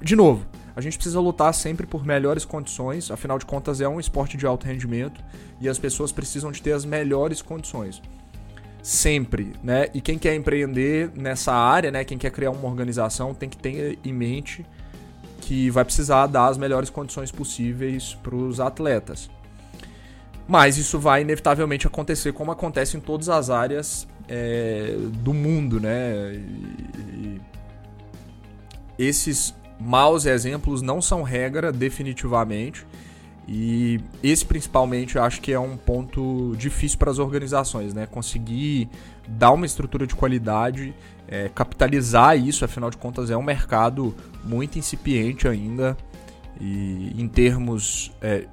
De 0.00 0.14
novo, 0.14 0.46
a 0.76 0.80
gente 0.80 0.96
precisa 0.96 1.18
lutar 1.18 1.52
sempre 1.52 1.88
por 1.88 2.06
melhores 2.06 2.44
condições, 2.44 3.10
afinal 3.10 3.36
de 3.36 3.44
contas 3.44 3.80
é 3.80 3.88
um 3.88 3.98
esporte 3.98 4.36
de 4.36 4.46
alto 4.46 4.64
rendimento 4.64 5.20
e 5.60 5.68
as 5.68 5.76
pessoas 5.76 6.12
precisam 6.12 6.52
de 6.52 6.62
ter 6.62 6.70
as 6.70 6.84
melhores 6.84 7.42
condições. 7.42 8.00
Sempre, 8.80 9.54
né? 9.60 9.88
E 9.92 10.00
quem 10.00 10.16
quer 10.16 10.36
empreender 10.36 11.10
nessa 11.16 11.52
área, 11.52 11.90
né, 11.90 12.04
quem 12.04 12.16
quer 12.16 12.30
criar 12.30 12.52
uma 12.52 12.68
organização, 12.68 13.34
tem 13.34 13.48
que 13.48 13.56
ter 13.56 13.98
em 14.04 14.12
mente 14.12 14.64
que 15.40 15.68
vai 15.70 15.84
precisar 15.84 16.28
dar 16.28 16.46
as 16.46 16.56
melhores 16.56 16.90
condições 16.90 17.32
possíveis 17.32 18.14
para 18.22 18.36
os 18.36 18.60
atletas. 18.60 19.28
Mas 20.48 20.76
isso 20.78 20.98
vai 20.98 21.22
inevitavelmente 21.22 21.86
acontecer 21.86 22.32
como 22.32 22.52
acontece 22.52 22.96
em 22.96 23.00
todas 23.00 23.28
as 23.28 23.50
áreas 23.50 24.06
é, 24.28 24.96
do 25.22 25.34
mundo, 25.34 25.80
né? 25.80 26.34
E, 26.34 27.40
e 28.98 29.06
esses 29.06 29.54
maus 29.78 30.24
exemplos 30.24 30.82
não 30.82 31.02
são 31.02 31.22
regra, 31.22 31.72
definitivamente. 31.72 32.86
E 33.48 34.00
esse 34.22 34.44
principalmente 34.44 35.16
eu 35.16 35.22
acho 35.22 35.40
que 35.40 35.52
é 35.52 35.58
um 35.58 35.76
ponto 35.76 36.54
difícil 36.56 36.98
para 36.98 37.10
as 37.10 37.18
organizações, 37.18 37.94
né? 37.94 38.06
Conseguir 38.06 38.88
dar 39.28 39.52
uma 39.52 39.66
estrutura 39.66 40.06
de 40.06 40.14
qualidade, 40.14 40.92
é, 41.28 41.48
capitalizar 41.48 42.36
isso, 42.36 42.64
afinal 42.64 42.90
de 42.90 42.96
contas 42.96 43.30
é 43.30 43.36
um 43.36 43.42
mercado 43.42 44.14
muito 44.42 44.78
incipiente 44.78 45.46
ainda. 45.46 45.96
E 46.60 47.14
em 47.16 47.28
termos 47.28 48.10
é, 48.20 48.46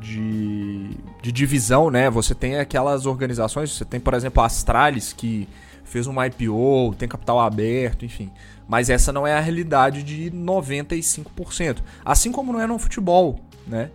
de, 0.00 0.90
de 1.22 1.32
divisão, 1.32 1.90
né? 1.90 2.10
Você 2.10 2.34
tem 2.34 2.58
aquelas 2.58 3.06
organizações, 3.06 3.72
você 3.72 3.84
tem, 3.84 4.00
por 4.00 4.14
exemplo, 4.14 4.42
a 4.42 4.46
Astralis, 4.46 5.12
que 5.12 5.48
fez 5.84 6.06
um 6.06 6.22
IPO, 6.22 6.94
tem 6.98 7.08
capital 7.08 7.40
aberto, 7.40 8.04
enfim. 8.04 8.30
Mas 8.68 8.90
essa 8.90 9.12
não 9.12 9.26
é 9.26 9.34
a 9.34 9.40
realidade 9.40 10.02
de 10.02 10.30
95%. 10.30 11.78
Assim 12.04 12.32
como 12.32 12.52
não 12.52 12.60
é 12.60 12.66
no 12.66 12.78
futebol, 12.78 13.38
né? 13.66 13.90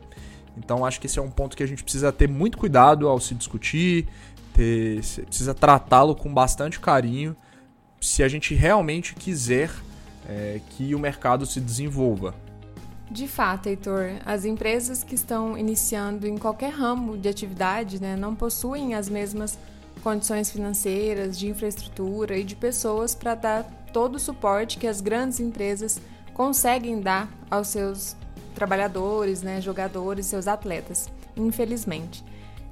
Então 0.57 0.85
acho 0.85 0.99
que 0.99 1.07
esse 1.07 1.17
é 1.17 1.21
um 1.21 1.31
ponto 1.31 1.55
que 1.55 1.63
a 1.63 1.67
gente 1.67 1.83
precisa 1.83 2.11
ter 2.11 2.27
muito 2.27 2.57
cuidado 2.57 3.07
ao 3.07 3.19
se 3.19 3.33
discutir, 3.33 4.07
ter, 4.53 5.01
precisa 5.25 5.53
tratá-lo 5.53 6.15
com 6.15 6.33
bastante 6.33 6.79
carinho, 6.79 7.35
se 7.99 8.23
a 8.23 8.27
gente 8.27 8.53
realmente 8.53 9.15
quiser 9.15 9.71
é, 10.27 10.59
que 10.69 10.93
o 10.93 10.99
mercado 10.99 11.45
se 11.45 11.59
desenvolva. 11.59 12.35
De 13.11 13.27
fato, 13.27 13.67
Heitor, 13.67 14.11
as 14.23 14.45
empresas 14.45 15.03
que 15.03 15.15
estão 15.15 15.57
iniciando 15.57 16.27
em 16.27 16.37
qualquer 16.37 16.69
ramo 16.69 17.17
de 17.17 17.27
atividade 17.27 17.99
né, 17.99 18.15
não 18.15 18.35
possuem 18.35 18.93
as 18.93 19.09
mesmas 19.09 19.57
condições 20.03 20.51
financeiras, 20.51 21.37
de 21.37 21.47
infraestrutura 21.47 22.37
e 22.37 22.43
de 22.43 22.55
pessoas 22.55 23.15
para 23.15 23.33
dar 23.33 23.63
todo 23.91 24.15
o 24.15 24.19
suporte 24.19 24.77
que 24.77 24.85
as 24.85 25.01
grandes 25.01 25.39
empresas 25.39 25.99
conseguem 26.35 27.01
dar 27.01 27.27
aos 27.49 27.69
seus 27.69 28.15
trabalhadores, 28.53 29.41
né, 29.41 29.59
jogadores, 29.59 30.27
seus 30.27 30.47
atletas, 30.47 31.09
infelizmente. 31.35 32.23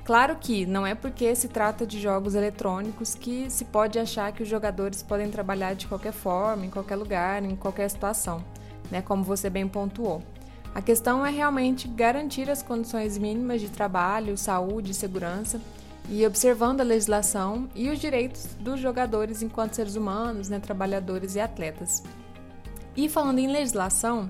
Claro 0.06 0.38
que 0.39 0.65
não 0.65 0.86
é 0.86 0.94
porque 0.94 1.36
se 1.36 1.48
trata 1.48 1.86
de 1.86 2.00
jogos 2.00 2.36
eletrônicos 2.36 3.15
que 3.15 3.50
se 3.50 3.65
pode 3.65 4.00
achar 4.00 4.32
que 4.32 4.44
os 4.44 4.48
jogadores 4.48 5.01
podem 5.01 5.29
trabalhar 5.29 5.74
de 5.74 5.88
qualquer 5.88 6.13
forma, 6.13 6.65
em 6.65 6.70
qualquer 6.70 6.96
lugar, 6.96 7.44
em 7.44 7.56
qualquer 7.56 7.89
situação, 7.89 8.41
né, 8.91 9.01
como 9.01 9.24
você 9.24 9.50
bem 9.50 9.67
pontuou. 9.67 10.22
A 10.74 10.82
questão 10.82 11.25
é 11.25 11.32
realmente 11.32 11.88
garantir 11.88 12.50
as 12.50 12.62
condições 12.62 13.17
mínimas 13.17 13.62
de 13.62 13.70
trabalho, 13.70 14.38
saúde 14.38 14.91
e 14.91 14.94
segurança 14.94 15.60
e 16.10 16.25
observando 16.25 16.82
a 16.82 16.84
legislação 16.84 17.67
e 17.75 17.89
os 17.89 18.00
direitos 18.00 18.48
dos 18.60 18.79
jogadores 18.79 19.41
enquanto 19.41 19.74
seres 19.74 19.96
humanos, 19.96 20.50
né, 20.50 20.60
trabalhadores 20.60 21.36
e 21.36 21.39
atletas. 21.39 22.03
E 22.96 23.10
falando 23.10 23.39
em 23.39 23.51
legislação, 23.51 24.29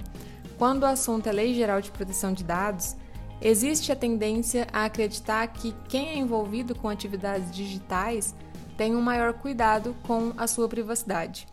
quando 0.57 0.83
o 0.83 0.87
assunto 0.87 1.27
é 1.27 1.31
Lei 1.31 1.53
Geral 1.53 1.81
de 1.81 1.91
Proteção 1.91 2.33
de 2.33 2.43
Dados, 2.43 2.95
existe 3.39 3.91
a 3.91 3.95
tendência 3.95 4.67
a 4.73 4.85
acreditar 4.85 5.45
que 5.47 5.75
quem 5.87 6.09
é 6.09 6.17
envolvido 6.17 6.73
com 6.73 6.89
atividades 6.89 7.51
digitais 7.51 8.33
tem 8.75 8.95
um 8.95 9.01
maior 9.01 9.33
cuidado 9.33 9.95
com 10.03 10.33
a 10.37 10.47
sua 10.47 10.67
privacidade. 10.67 11.47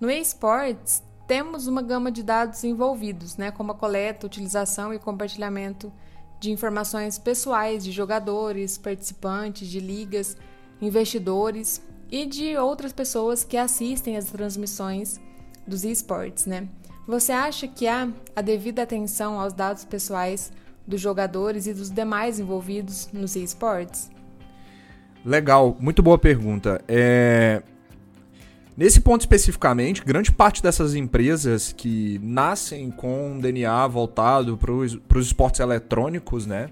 No 0.00 0.10
eSports, 0.10 1.02
temos 1.28 1.66
uma 1.66 1.82
gama 1.82 2.10
de 2.10 2.22
dados 2.22 2.64
envolvidos, 2.64 3.36
né, 3.36 3.50
como 3.50 3.72
a 3.72 3.74
coleta, 3.74 4.26
utilização 4.26 4.94
e 4.94 4.98
compartilhamento 4.98 5.92
de 6.40 6.50
informações 6.50 7.18
pessoais 7.18 7.84
de 7.84 7.92
jogadores, 7.92 8.78
participantes 8.78 9.68
de 9.68 9.78
ligas, 9.78 10.38
investidores 10.80 11.82
e 12.10 12.24
de 12.24 12.56
outras 12.56 12.94
pessoas 12.94 13.44
que 13.44 13.58
assistem 13.58 14.16
às 14.16 14.24
transmissões 14.24 15.20
dos 15.66 15.84
esportes, 15.84 16.46
né? 16.46 16.66
Você 17.06 17.32
acha 17.32 17.68
que 17.68 17.86
há 17.86 18.08
a 18.34 18.40
devida 18.40 18.82
atenção 18.82 19.38
aos 19.38 19.52
dados 19.52 19.84
pessoais 19.84 20.50
dos 20.86 21.00
jogadores 21.00 21.66
e 21.66 21.74
dos 21.74 21.90
demais 21.90 22.40
envolvidos 22.40 23.10
nos 23.12 23.36
esportes? 23.36 24.10
Legal, 25.24 25.76
muito 25.78 26.02
boa 26.02 26.16
pergunta. 26.16 26.82
É... 26.88 27.62
Nesse 28.78 29.00
ponto 29.00 29.22
especificamente, 29.22 30.04
grande 30.04 30.30
parte 30.30 30.62
dessas 30.62 30.94
empresas 30.94 31.74
que 31.76 32.20
nascem 32.22 32.92
com 32.92 33.32
um 33.32 33.40
DNA 33.40 33.88
voltado 33.88 34.56
para 34.56 34.70
os 34.72 35.26
esportes 35.26 35.58
eletrônicos, 35.58 36.46
né? 36.46 36.70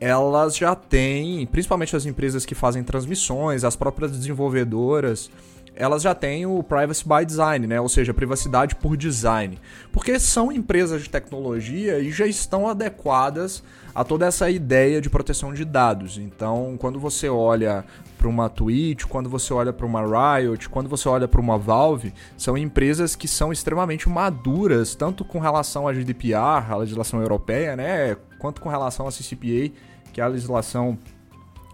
Elas 0.00 0.56
já 0.56 0.74
têm, 0.74 1.46
principalmente 1.46 1.94
as 1.94 2.06
empresas 2.06 2.46
que 2.46 2.54
fazem 2.54 2.82
transmissões, 2.82 3.62
as 3.62 3.76
próprias 3.76 4.10
desenvolvedoras, 4.10 5.30
elas 5.76 6.02
já 6.02 6.14
têm 6.14 6.46
o 6.46 6.62
privacy 6.62 7.04
by 7.06 7.24
design, 7.24 7.66
né? 7.66 7.80
Ou 7.80 7.88
seja, 7.88 8.14
privacidade 8.14 8.74
por 8.76 8.96
design. 8.96 9.58
Porque 9.92 10.18
são 10.18 10.52
empresas 10.52 11.02
de 11.02 11.10
tecnologia 11.10 11.98
e 11.98 12.10
já 12.10 12.26
estão 12.26 12.68
adequadas 12.68 13.62
a 13.94 14.02
toda 14.02 14.26
essa 14.26 14.50
ideia 14.50 15.00
de 15.00 15.08
proteção 15.08 15.54
de 15.54 15.64
dados. 15.64 16.18
Então, 16.18 16.76
quando 16.78 16.98
você 16.98 17.28
olha 17.28 17.84
para 18.18 18.28
uma 18.28 18.48
Twitch, 18.48 19.04
quando 19.04 19.28
você 19.28 19.52
olha 19.52 19.72
para 19.72 19.86
uma 19.86 20.02
Riot, 20.38 20.68
quando 20.68 20.88
você 20.88 21.08
olha 21.08 21.28
para 21.28 21.40
uma 21.40 21.58
Valve, 21.58 22.12
são 22.36 22.58
empresas 22.58 23.14
que 23.14 23.28
são 23.28 23.52
extremamente 23.52 24.08
maduras, 24.08 24.94
tanto 24.94 25.24
com 25.24 25.38
relação 25.38 25.86
à 25.86 25.92
GDPR, 25.92 26.72
a 26.72 26.76
legislação 26.76 27.20
europeia, 27.20 27.76
né, 27.76 28.16
quanto 28.38 28.60
com 28.60 28.68
relação 28.68 29.06
à 29.06 29.10
CCPA, 29.10 29.72
que 30.12 30.20
é 30.20 30.24
a 30.24 30.28
legislação 30.28 30.98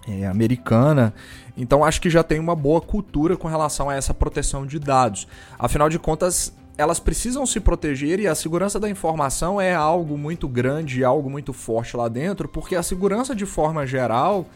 é, 0.09 0.27
americana. 0.27 1.15
Então 1.57 1.85
acho 1.85 2.01
que 2.01 2.11
já 2.11 2.23
tem 2.23 2.39
uma 2.39 2.55
boa 2.55 2.81
cultura 2.81 3.37
com 3.37 3.49
relação 3.49 3.89
a 3.89 3.95
essa 3.95 4.15
proteção 4.15 4.67
de 4.67 4.79
dados. 4.79 5.27
Afinal 5.59 5.89
de 5.89 5.99
contas, 5.99 6.53
elas 6.77 6.99
precisam 6.99 7.45
se 7.45 7.61
proteger 7.61 8.19
e 8.21 8.27
a 8.27 8.35
segurança 8.35 8.81
da 8.81 8.89
informação 8.89 9.61
é 9.61 9.75
algo 9.75 10.17
muito 10.17 10.49
grande, 10.49 11.05
algo 11.05 11.29
muito 11.29 11.53
forte 11.53 11.97
lá 11.97 12.09
dentro, 12.09 12.49
porque 12.49 12.75
a 12.75 12.83
segurança 12.83 13.35
de 13.35 13.45
forma 13.45 13.87
geral 13.87 14.47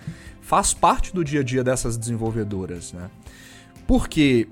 faz 0.41 0.73
parte 0.73 1.15
do 1.15 1.23
dia 1.23 1.41
a 1.41 1.45
dia 1.45 1.63
dessas 1.63 1.97
desenvolvedoras, 1.97 2.93
né? 2.93 3.11
Porque 3.87 4.49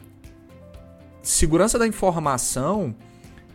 segurança 1.23 1.79
da 1.79 1.87
informação 1.87 2.95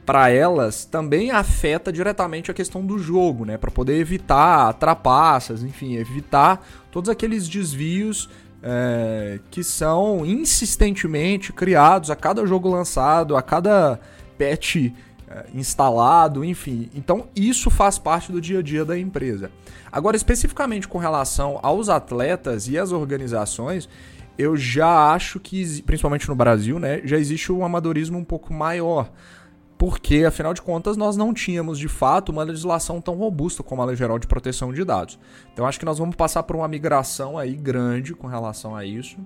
para 0.07 0.29
elas 0.29 0.85
também 0.85 1.31
afeta 1.31 1.91
diretamente 1.91 2.49
a 2.49 2.53
questão 2.53 2.85
do 2.85 2.97
jogo, 2.97 3.43
né? 3.43 3.57
Para 3.57 3.69
poder 3.69 3.99
evitar 3.99 4.73
trapaças, 4.75 5.61
enfim, 5.63 5.97
evitar 5.97 6.65
todos 6.89 7.09
aqueles 7.09 7.49
desvios 7.49 8.29
é, 8.63 9.37
que 9.51 9.65
são 9.65 10.25
insistentemente 10.25 11.51
criados 11.51 12.09
a 12.09 12.15
cada 12.15 12.47
jogo 12.47 12.69
lançado, 12.69 13.35
a 13.35 13.41
cada 13.41 13.99
patch 14.39 14.77
é, 14.77 14.93
instalado, 15.53 16.45
enfim. 16.45 16.89
Então 16.95 17.27
isso 17.35 17.69
faz 17.69 17.99
parte 17.99 18.31
do 18.31 18.39
dia 18.39 18.59
a 18.59 18.63
dia 18.63 18.85
da 18.85 18.97
empresa. 18.97 19.51
Agora, 19.91 20.15
especificamente 20.15 20.87
com 20.87 20.97
relação 20.97 21.59
aos 21.61 21.89
atletas 21.89 22.69
e 22.69 22.77
às 22.77 22.93
organizações, 22.93 23.89
eu 24.37 24.55
já 24.55 25.11
acho 25.11 25.37
que, 25.37 25.81
principalmente 25.81 26.29
no 26.29 26.35
Brasil, 26.35 26.79
né, 26.79 27.01
já 27.03 27.17
existe 27.17 27.51
um 27.51 27.65
amadorismo 27.65 28.17
um 28.17 28.23
pouco 28.23 28.53
maior 28.53 29.11
porque, 29.77 30.25
afinal 30.25 30.53
de 30.53 30.61
contas, 30.61 30.97
nós 30.97 31.15
não 31.15 31.33
tínhamos 31.33 31.77
de 31.77 31.87
fato 31.87 32.31
uma 32.31 32.43
legislação 32.43 32.99
tão 32.99 33.15
robusta 33.15 33.61
como 33.61 33.81
a 33.81 33.85
Lei 33.85 33.95
Geral 33.95 34.17
de 34.17 34.25
Proteção 34.25 34.73
de 34.73 34.83
Dados. 34.83 35.19
Então, 35.53 35.67
acho 35.67 35.77
que 35.77 35.85
nós 35.85 35.99
vamos 35.99 36.15
passar 36.15 36.41
por 36.43 36.55
uma 36.55 36.67
migração 36.67 37.37
aí 37.37 37.55
grande 37.55 38.15
com 38.15 38.25
relação 38.25 38.75
a 38.75 38.83
isso. 38.83 39.17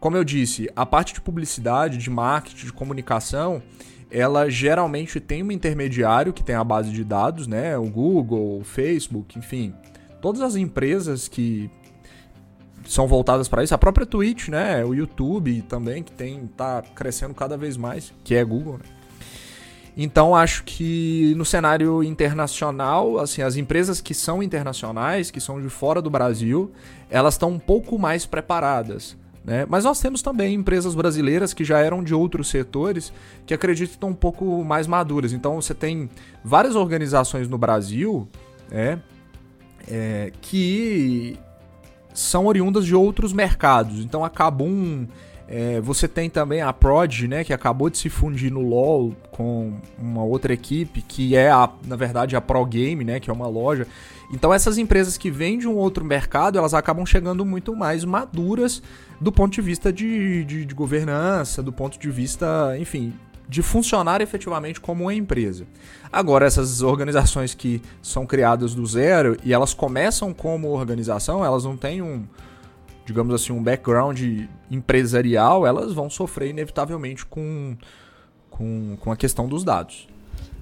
Como 0.00 0.16
eu 0.16 0.24
disse, 0.24 0.68
a 0.74 0.86
parte 0.86 1.12
de 1.12 1.20
publicidade, 1.20 1.98
de 1.98 2.08
marketing, 2.08 2.66
de 2.66 2.72
comunicação, 2.72 3.62
ela 4.10 4.48
geralmente 4.48 5.20
tem 5.20 5.42
um 5.42 5.52
intermediário 5.52 6.32
que 6.32 6.42
tem 6.42 6.54
a 6.54 6.64
base 6.64 6.90
de 6.90 7.04
dados, 7.04 7.46
né? 7.46 7.76
O 7.76 7.88
Google, 7.88 8.60
o 8.60 8.64
Facebook, 8.64 9.38
enfim, 9.38 9.74
todas 10.20 10.40
as 10.40 10.56
empresas 10.56 11.28
que 11.28 11.70
são 12.86 13.06
voltadas 13.06 13.46
para 13.46 13.62
isso, 13.62 13.74
a 13.74 13.78
própria 13.78 14.06
Twitch, 14.06 14.48
né? 14.48 14.84
O 14.84 14.94
YouTube 14.94 15.62
também 15.62 16.02
que 16.02 16.12
tem 16.12 16.46
tá 16.48 16.82
crescendo 16.94 17.34
cada 17.34 17.56
vez 17.56 17.76
mais, 17.76 18.12
que 18.24 18.34
é 18.34 18.44
Google, 18.44 18.78
né? 18.78 19.01
Então 19.96 20.34
acho 20.34 20.64
que 20.64 21.34
no 21.36 21.44
cenário 21.44 22.02
internacional, 22.02 23.18
assim, 23.18 23.42
as 23.42 23.56
empresas 23.56 24.00
que 24.00 24.14
são 24.14 24.42
internacionais, 24.42 25.30
que 25.30 25.40
são 25.40 25.60
de 25.60 25.68
fora 25.68 26.00
do 26.00 26.08
Brasil, 26.08 26.72
elas 27.10 27.34
estão 27.34 27.50
um 27.50 27.58
pouco 27.58 27.98
mais 27.98 28.24
preparadas. 28.24 29.16
Né? 29.44 29.66
Mas 29.68 29.84
nós 29.84 30.00
temos 30.00 30.22
também 30.22 30.54
empresas 30.54 30.94
brasileiras 30.94 31.52
que 31.52 31.64
já 31.64 31.80
eram 31.80 32.02
de 32.02 32.14
outros 32.14 32.48
setores 32.48 33.12
que 33.44 33.52
acredito 33.52 33.90
que 33.90 33.96
estão 33.96 34.10
um 34.10 34.14
pouco 34.14 34.64
mais 34.64 34.86
maduras. 34.86 35.32
Então 35.32 35.60
você 35.60 35.74
tem 35.74 36.08
várias 36.44 36.76
organizações 36.76 37.48
no 37.48 37.58
Brasil 37.58 38.28
né, 38.70 39.00
é, 39.88 40.32
que 40.40 41.38
são 42.14 42.46
oriundas 42.46 42.86
de 42.86 42.94
outros 42.94 43.32
mercados. 43.32 43.98
Então 43.98 44.24
a 44.24 44.30
Kabum 44.30 45.06
é, 45.54 45.82
você 45.82 46.08
tem 46.08 46.30
também 46.30 46.62
a 46.62 46.72
Prod, 46.72 47.24
né, 47.28 47.44
que 47.44 47.52
acabou 47.52 47.90
de 47.90 47.98
se 47.98 48.08
fundir 48.08 48.50
no 48.50 48.62
LoL 48.62 49.14
com 49.30 49.74
uma 49.98 50.24
outra 50.24 50.54
equipe, 50.54 51.02
que 51.02 51.36
é, 51.36 51.50
a, 51.50 51.68
na 51.86 51.94
verdade, 51.94 52.34
a 52.34 52.40
Pro 52.40 52.64
Game, 52.64 53.04
né, 53.04 53.20
que 53.20 53.28
é 53.28 53.32
uma 53.32 53.46
loja. 53.46 53.86
Então 54.32 54.50
essas 54.50 54.78
empresas 54.78 55.18
que 55.18 55.30
vêm 55.30 55.58
de 55.58 55.68
um 55.68 55.76
outro 55.76 56.06
mercado, 56.06 56.56
elas 56.56 56.72
acabam 56.72 57.04
chegando 57.04 57.44
muito 57.44 57.76
mais 57.76 58.02
maduras 58.02 58.82
do 59.20 59.30
ponto 59.30 59.52
de 59.52 59.60
vista 59.60 59.92
de, 59.92 60.42
de, 60.44 60.64
de 60.64 60.74
governança, 60.74 61.62
do 61.62 61.70
ponto 61.70 61.98
de 61.98 62.10
vista, 62.10 62.74
enfim, 62.78 63.12
de 63.46 63.60
funcionar 63.60 64.22
efetivamente 64.22 64.80
como 64.80 65.04
uma 65.04 65.14
empresa. 65.14 65.66
Agora, 66.10 66.46
essas 66.46 66.80
organizações 66.80 67.52
que 67.52 67.82
são 68.00 68.24
criadas 68.24 68.74
do 68.74 68.86
zero 68.86 69.36
e 69.44 69.52
elas 69.52 69.74
começam 69.74 70.32
como 70.32 70.68
organização, 70.68 71.44
elas 71.44 71.64
não 71.64 71.76
têm 71.76 72.00
um, 72.00 72.24
digamos 73.04 73.34
assim, 73.34 73.52
um 73.52 73.62
background 73.62 74.20
empresarial, 74.70 75.66
elas 75.66 75.92
vão 75.92 76.08
sofrer 76.08 76.50
inevitavelmente 76.50 77.26
com, 77.26 77.76
com, 78.50 78.96
com 79.00 79.12
a 79.12 79.16
questão 79.16 79.48
dos 79.48 79.64
dados. 79.64 80.08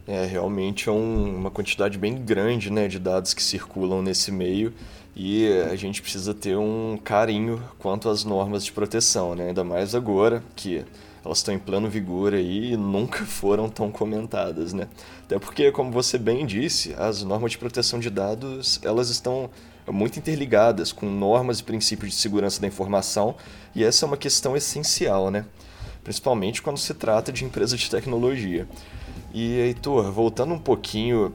É, 0.06 0.24
realmente 0.24 0.88
é 0.88 0.92
um, 0.92 1.36
uma 1.36 1.50
quantidade 1.50 1.96
bem 1.98 2.16
grande 2.16 2.70
né, 2.70 2.88
de 2.88 2.98
dados 2.98 3.32
que 3.32 3.42
circulam 3.42 4.02
nesse 4.02 4.32
meio 4.32 4.72
e 5.14 5.48
a 5.70 5.76
gente 5.76 6.00
precisa 6.00 6.32
ter 6.32 6.56
um 6.56 6.98
carinho 7.02 7.62
quanto 7.78 8.08
às 8.08 8.24
normas 8.24 8.64
de 8.64 8.72
proteção, 8.72 9.34
né? 9.34 9.48
ainda 9.48 9.62
mais 9.62 9.94
agora 9.94 10.42
que 10.56 10.84
elas 11.24 11.38
estão 11.38 11.54
em 11.54 11.58
pleno 11.58 11.88
vigor 11.88 12.32
aí 12.32 12.72
e 12.72 12.76
nunca 12.76 13.24
foram 13.26 13.68
tão 13.68 13.90
comentadas, 13.90 14.72
né? 14.72 14.88
Até 15.24 15.38
porque, 15.38 15.70
como 15.70 15.90
você 15.90 16.16
bem 16.16 16.46
disse, 16.46 16.94
as 16.96 17.22
normas 17.22 17.52
de 17.52 17.58
proteção 17.58 18.00
de 18.00 18.08
dados, 18.08 18.80
elas 18.82 19.10
estão 19.10 19.50
muito 19.92 20.18
interligadas 20.18 20.92
com 20.92 21.06
normas 21.06 21.60
e 21.60 21.64
princípios 21.64 22.12
de 22.12 22.16
segurança 22.16 22.60
da 22.60 22.66
informação, 22.66 23.34
e 23.74 23.84
essa 23.84 24.04
é 24.04 24.06
uma 24.06 24.16
questão 24.16 24.56
essencial, 24.56 25.30
né? 25.30 25.44
Principalmente 26.02 26.62
quando 26.62 26.78
se 26.78 26.94
trata 26.94 27.32
de 27.32 27.44
empresas 27.44 27.78
de 27.78 27.90
tecnologia. 27.90 28.68
E, 29.32 29.58
Heitor, 29.58 30.10
voltando 30.10 30.54
um 30.54 30.58
pouquinho 30.58 31.34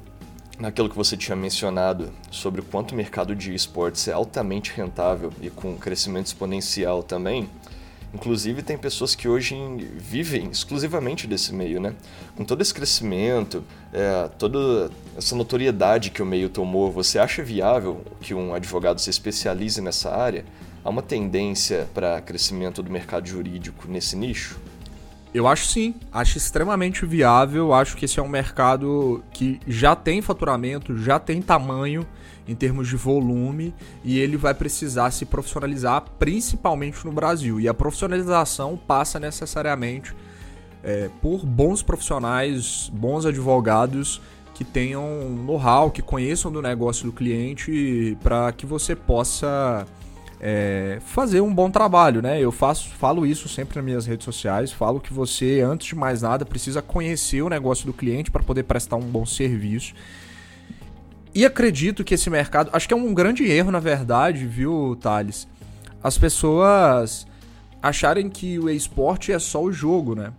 naquilo 0.60 0.89
que 0.89 0.96
você 0.96 1.15
tinha 1.18 1.36
mencionado 1.36 2.12
sobre 2.32 2.62
o 2.62 2.63
quanto 2.63 2.91
o 2.91 2.96
mercado 2.96 3.36
de 3.36 3.54
esportes 3.54 4.08
é 4.08 4.13
altamente 4.13 4.72
rentável 4.76 5.32
e 5.41 5.50
com 5.50 5.76
crescimento 5.78 6.28
exponencial 6.28 7.04
também, 7.04 7.50
Inclusive, 8.15 8.62
tem 8.62 8.78
pessoas 8.78 9.13
que 9.13 9.28
hoje 9.28 9.54
vivem 9.97 10.49
exclusivamente 10.49 11.28
desse 11.28 11.54
meio, 11.54 11.82
né? 11.82 11.93
Com 12.34 12.45
todo 12.45 12.62
esse 12.62 12.73
crescimento, 12.73 13.62
é, 13.91 14.30
toda 14.39 14.89
essa 15.17 15.36
notoriedade 15.36 16.10
que 16.12 16.21
o 16.21 16.25
meio 16.25 16.47
tomou, 16.47 16.89
você 16.89 17.19
acha 17.19 17.43
viável 17.43 18.01
que 18.21 18.34
um 18.34 18.54
advogado 18.54 19.01
se 19.01 19.10
especialize 19.10 19.82
nessa 19.82 20.15
área? 20.15 20.45
Há 20.82 20.89
uma 20.89 21.01
tendência 21.01 21.89
para 21.93 22.21
crescimento 22.21 22.82
do 22.82 22.89
mercado 22.89 23.28
jurídico 23.28 23.86
nesse 23.86 24.15
nicho? 24.15 24.58
Eu 25.34 25.45
acho 25.45 25.65
sim, 25.65 25.93
acho 26.10 26.38
extremamente 26.38 27.06
viável. 27.06 27.73
Acho 27.73 27.97
que 27.97 28.06
esse 28.06 28.17
é 28.17 28.23
um 28.23 28.30
mercado 28.30 29.21
que 29.34 29.60
já 29.67 29.93
tem 29.93 30.21
faturamento, 30.21 30.97
já 30.97 31.19
tem 31.19 31.41
tamanho 31.41 32.08
em 32.48 32.56
termos 32.56 32.88
de 32.88 32.96
volume 32.96 33.74
e 34.04 34.20
ele 34.20 34.38
vai 34.38 34.54
precisar 34.54 35.12
se 35.12 35.26
profissionalizar 35.26 36.04
principalmente 36.20 37.06
no 37.06 37.12
Brasil. 37.12 37.60
E 37.60 37.68
a 37.68 37.74
profissionalização 37.74 38.78
passa 38.78 39.20
necessariamente 39.20 40.16
é, 40.84 41.10
por 41.22 41.46
bons 41.46 41.82
profissionais, 41.82 42.92
bons 42.94 43.26
advogados 43.26 44.22
que 44.54 44.64
tenham 44.64 45.30
know-how, 45.30 45.92
que 45.92 46.02
conheçam 46.02 46.52
do 46.52 46.62
negócio 46.62 47.06
do 47.06 47.12
cliente 47.12 48.18
para 48.24 48.52
que 48.54 48.66
você 48.66 48.96
possa 48.96 49.86
é, 50.40 51.00
fazer 51.02 51.42
um 51.42 51.54
bom 51.54 51.70
trabalho, 51.70 52.22
né? 52.22 52.40
Eu 52.40 52.52
faço, 52.52 52.90
falo 52.90 53.26
isso 53.26 53.50
sempre 53.50 53.76
nas 53.78 53.86
minhas 53.86 54.06
redes 54.06 54.24
sociais, 54.24 54.72
falo 54.72 55.00
que 55.00 55.12
você, 55.12 55.60
antes 55.60 55.88
de 55.88 55.96
mais 55.96 56.22
nada, 56.22 56.46
precisa 56.46 56.82
conhecer 56.82 57.42
o 57.42 57.50
negócio 57.50 57.86
do 57.86 57.92
cliente 57.92 58.32
para 58.32 58.44
poder 58.44 58.64
prestar 58.64 58.96
um 58.96 59.02
bom 59.02 59.26
serviço. 59.26 59.94
E 61.36 61.45
acredito 61.45 62.02
que 62.06 62.13
esse 62.13 62.30
mercado. 62.30 62.69
Acho 62.71 62.88
que 62.88 62.93
é 62.93 62.98
um 62.98 63.13
grande 63.13 63.43
erro, 63.43 63.69
na 63.69 63.82
verdade, 63.82 64.45
viu, 64.45 64.98
Thales? 65.02 65.45
As 66.02 66.17
pessoas 66.17 67.28
acharem 67.84 68.30
que 68.30 68.58
o 68.58 68.69
esporte 68.69 69.34
é 69.34 69.38
só 69.38 69.62
o 69.62 69.69
jogo, 69.69 70.15
né? 70.15 70.32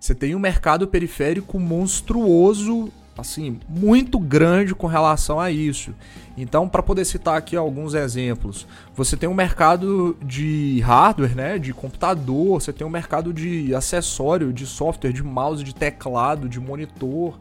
Você 0.00 0.12
tem 0.12 0.34
um 0.34 0.40
mercado 0.40 0.88
periférico 0.88 1.60
monstruoso, 1.60 2.90
assim, 3.16 3.60
muito 3.68 4.18
grande 4.18 4.74
com 4.74 4.88
relação 4.88 5.38
a 5.38 5.52
isso. 5.52 5.94
Então, 6.36 6.68
para 6.68 6.82
poder 6.82 7.04
citar 7.04 7.36
aqui 7.36 7.54
alguns 7.54 7.94
exemplos, 7.94 8.66
você 8.96 9.16
tem 9.16 9.28
um 9.28 9.34
mercado 9.34 10.16
de 10.20 10.80
hardware, 10.80 11.36
né, 11.36 11.58
de 11.58 11.72
computador, 11.72 12.60
você 12.60 12.72
tem 12.72 12.84
um 12.84 12.90
mercado 12.90 13.32
de 13.32 13.72
acessório, 13.74 14.52
de 14.52 14.66
software, 14.66 15.12
de 15.12 15.22
mouse, 15.22 15.62
de 15.62 15.74
teclado, 15.74 16.48
de 16.48 16.58
monitor, 16.58 17.38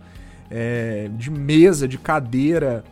é, 0.51 1.09
de 1.17 1.31
mesa, 1.31 1.87
de 1.87 1.97
cadeira 1.97 2.83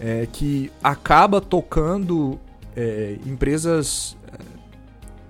é, 0.00 0.26
que 0.30 0.70
acaba 0.82 1.40
tocando 1.40 2.38
é, 2.76 3.16
empresas 3.26 4.16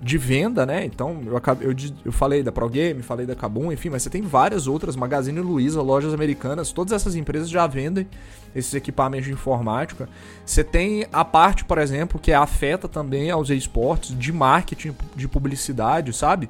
de 0.01 0.19
venda, 0.19 0.67
né? 0.67 0.85
Então, 0.85 1.21
eu, 1.27 1.37
acabei, 1.37 1.69
eu, 1.69 1.75
eu 2.05 2.13
falei 2.13 2.43
da 2.43 2.53
Pro 2.53 2.69
Game, 2.69 3.03
falei 3.03 3.27
da 3.27 3.35
Kabum, 3.35 3.73
enfim, 3.73 3.89
mas 3.89 4.03
você 4.03 4.11
tem 4.11 4.23
várias 4.23 4.67
outras, 4.67 4.95
Magazine 4.95 5.41
Luiza, 5.41 5.81
lojas 5.81 6.13
americanas, 6.13 6.71
todas 6.71 6.93
essas 6.93 7.17
empresas 7.17 7.49
já 7.49 7.67
vendem 7.67 8.07
esses 8.55 8.73
equipamentos 8.75 9.27
de 9.27 9.33
informática. 9.33 10.09
Você 10.45 10.63
tem 10.63 11.07
a 11.13 11.25
parte, 11.25 11.65
por 11.65 11.79
exemplo, 11.79 12.21
que 12.21 12.33
afeta 12.33 12.89
também 12.89 13.31
aos 13.31 13.51
esportes 13.51 14.17
de 14.17 14.33
marketing, 14.33 14.95
de 15.15 15.27
publicidade, 15.27 16.13
sabe? 16.13 16.49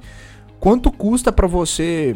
Quanto 0.59 0.91
custa 0.91 1.31
para 1.31 1.47
você 1.47 2.15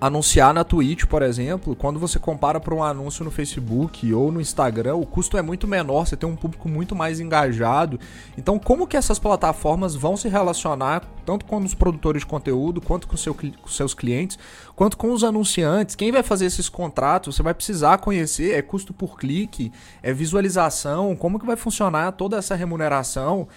anunciar 0.00 0.52
na 0.52 0.64
Twitch, 0.64 1.04
por 1.04 1.22
exemplo, 1.22 1.74
quando 1.74 1.98
você 1.98 2.18
compara 2.18 2.60
para 2.60 2.74
um 2.74 2.82
anúncio 2.82 3.24
no 3.24 3.30
Facebook 3.30 4.12
ou 4.12 4.30
no 4.30 4.40
Instagram, 4.40 4.96
o 4.96 5.06
custo 5.06 5.36
é 5.36 5.42
muito 5.42 5.66
menor, 5.66 6.06
você 6.06 6.16
tem 6.16 6.28
um 6.28 6.36
público 6.36 6.68
muito 6.68 6.94
mais 6.94 7.20
engajado. 7.20 7.98
Então, 8.36 8.58
como 8.58 8.86
que 8.86 8.96
essas 8.96 9.18
plataformas 9.18 9.94
vão 9.94 10.16
se 10.16 10.28
relacionar 10.28 11.02
tanto 11.24 11.44
com 11.44 11.56
os 11.58 11.74
produtores 11.74 12.22
de 12.22 12.26
conteúdo, 12.26 12.80
quanto 12.80 13.08
com, 13.08 13.16
seu, 13.16 13.34
com 13.34 13.68
seus 13.68 13.94
clientes, 13.94 14.38
quanto 14.74 14.96
com 14.96 15.12
os 15.12 15.24
anunciantes? 15.24 15.94
Quem 15.94 16.12
vai 16.12 16.22
fazer 16.22 16.46
esses 16.46 16.68
contratos? 16.68 17.34
Você 17.34 17.42
vai 17.42 17.54
precisar 17.54 17.98
conhecer, 17.98 18.54
é 18.54 18.62
custo 18.62 18.92
por 18.92 19.18
clique, 19.18 19.72
é 20.02 20.12
visualização, 20.12 21.16
como 21.16 21.38
que 21.38 21.46
vai 21.46 21.56
funcionar 21.56 22.12
toda 22.12 22.36
essa 22.36 22.54
remuneração? 22.54 23.48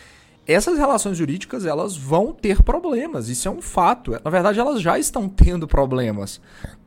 Essas 0.54 0.78
relações 0.78 1.18
jurídicas 1.18 1.66
elas 1.66 1.96
vão 1.96 2.34
ter 2.34 2.64
problemas, 2.64 3.30
isso 3.30 3.48
é 3.48 3.52
um 3.52 3.62
fato. 3.62 4.12
Na 4.24 4.32
verdade, 4.32 4.60
elas 4.60 4.82
já 4.82 4.98
estão 4.98 5.30
tendo 5.30 5.68
problemas, 5.68 6.42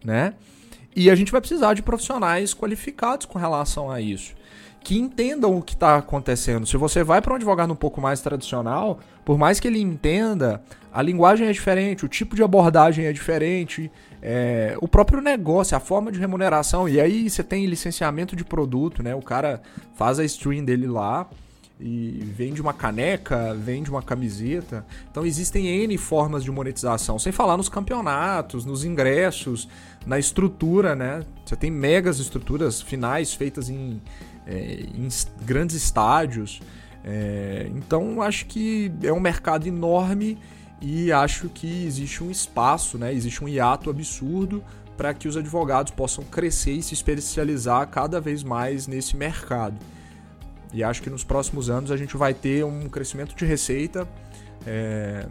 né? 0.04 0.34
E 0.94 1.10
a 1.10 1.14
gente 1.14 1.32
vai 1.32 1.40
precisar 1.40 1.74
de 1.74 1.82
profissionais 1.82 2.52
qualificados 2.52 3.24
com 3.24 3.38
relação 3.38 3.90
a 3.90 4.00
isso, 4.00 4.34
que 4.80 4.98
entendam 4.98 5.56
o 5.56 5.62
que 5.62 5.74
está 5.74 5.96
acontecendo. 5.96 6.66
Se 6.66 6.76
você 6.76 7.02
vai 7.02 7.22
para 7.22 7.32
um 7.32 7.36
advogado 7.36 7.72
um 7.72 7.76
pouco 7.76 8.00
mais 8.00 8.20
tradicional, 8.20 8.98
por 9.24 9.38
mais 9.38 9.58
que 9.58 9.68
ele 9.68 9.80
entenda, 9.80 10.62
a 10.92 11.00
linguagem 11.00 11.46
é 11.46 11.52
diferente, 11.52 12.04
o 12.04 12.08
tipo 12.08 12.36
de 12.36 12.42
abordagem 12.42 13.06
é 13.06 13.12
diferente, 13.12 13.90
é, 14.20 14.76
o 14.80 14.88
próprio 14.88 15.22
negócio, 15.22 15.76
a 15.76 15.80
forma 15.80 16.12
de 16.12 16.18
remuneração. 16.18 16.88
E 16.88 17.00
aí 17.00 17.30
você 17.30 17.42
tem 17.42 17.64
licenciamento 17.64 18.36
de 18.36 18.44
produto, 18.44 19.02
né? 19.02 19.14
O 19.14 19.22
cara 19.22 19.62
faz 19.94 20.18
a 20.18 20.24
stream 20.24 20.64
dele 20.64 20.86
lá 20.86 21.28
e 21.84 22.22
vende 22.24 22.62
uma 22.62 22.72
caneca, 22.72 23.54
vende 23.54 23.90
uma 23.90 24.02
camiseta. 24.02 24.86
Então 25.10 25.26
existem 25.26 25.66
N 25.66 25.98
formas 25.98 26.44
de 26.44 26.50
monetização, 26.50 27.18
sem 27.18 27.32
falar 27.32 27.56
nos 27.56 27.68
campeonatos, 27.68 28.64
nos 28.64 28.84
ingressos, 28.84 29.68
na 30.06 30.16
estrutura, 30.16 30.94
né? 30.94 31.24
Você 31.44 31.56
tem 31.56 31.72
megas 31.72 32.20
estruturas 32.20 32.80
finais 32.80 33.34
feitas 33.34 33.68
em, 33.68 34.00
é, 34.46 34.86
em 34.94 35.08
grandes 35.44 35.74
estádios. 35.74 36.60
É, 37.04 37.68
então 37.74 38.22
acho 38.22 38.46
que 38.46 38.92
é 39.02 39.12
um 39.12 39.18
mercado 39.18 39.66
enorme 39.66 40.38
e 40.80 41.10
acho 41.10 41.48
que 41.48 41.84
existe 41.84 42.22
um 42.22 42.30
espaço, 42.30 42.96
né? 42.96 43.12
Existe 43.12 43.42
um 43.42 43.48
hiato 43.48 43.90
absurdo 43.90 44.62
para 44.96 45.12
que 45.12 45.26
os 45.26 45.36
advogados 45.36 45.90
possam 45.90 46.22
crescer 46.22 46.74
e 46.74 46.82
se 46.82 46.94
especializar 46.94 47.88
cada 47.88 48.20
vez 48.20 48.44
mais 48.44 48.86
nesse 48.86 49.16
mercado. 49.16 49.76
E 50.72 50.82
acho 50.82 51.02
que 51.02 51.10
nos 51.10 51.22
próximos 51.22 51.68
anos 51.68 51.90
a 51.90 51.96
gente 51.96 52.16
vai 52.16 52.32
ter 52.32 52.64
um 52.64 52.88
crescimento 52.88 53.34
de 53.34 53.44
receita, 53.44 54.08
é, 54.66 55.26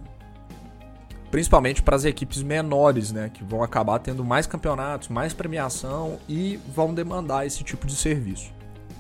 principalmente 1.32 1.82
para 1.82 1.96
as 1.96 2.06
equipes 2.06 2.44
menores, 2.44 3.12
né, 3.12 3.32
que 3.34 3.44
vão 3.44 3.64
acabar 3.64 4.00
tendo 4.00 4.24
mais 4.24 4.46
campeonatos, 4.46 5.08
mais 5.08 5.34
premiação 5.34 6.20
e 6.28 6.60
vão 6.74 6.94
demandar 6.94 7.46
esse 7.46 7.64
tipo 7.64 7.88
de 7.88 7.96
serviço. 7.96 8.52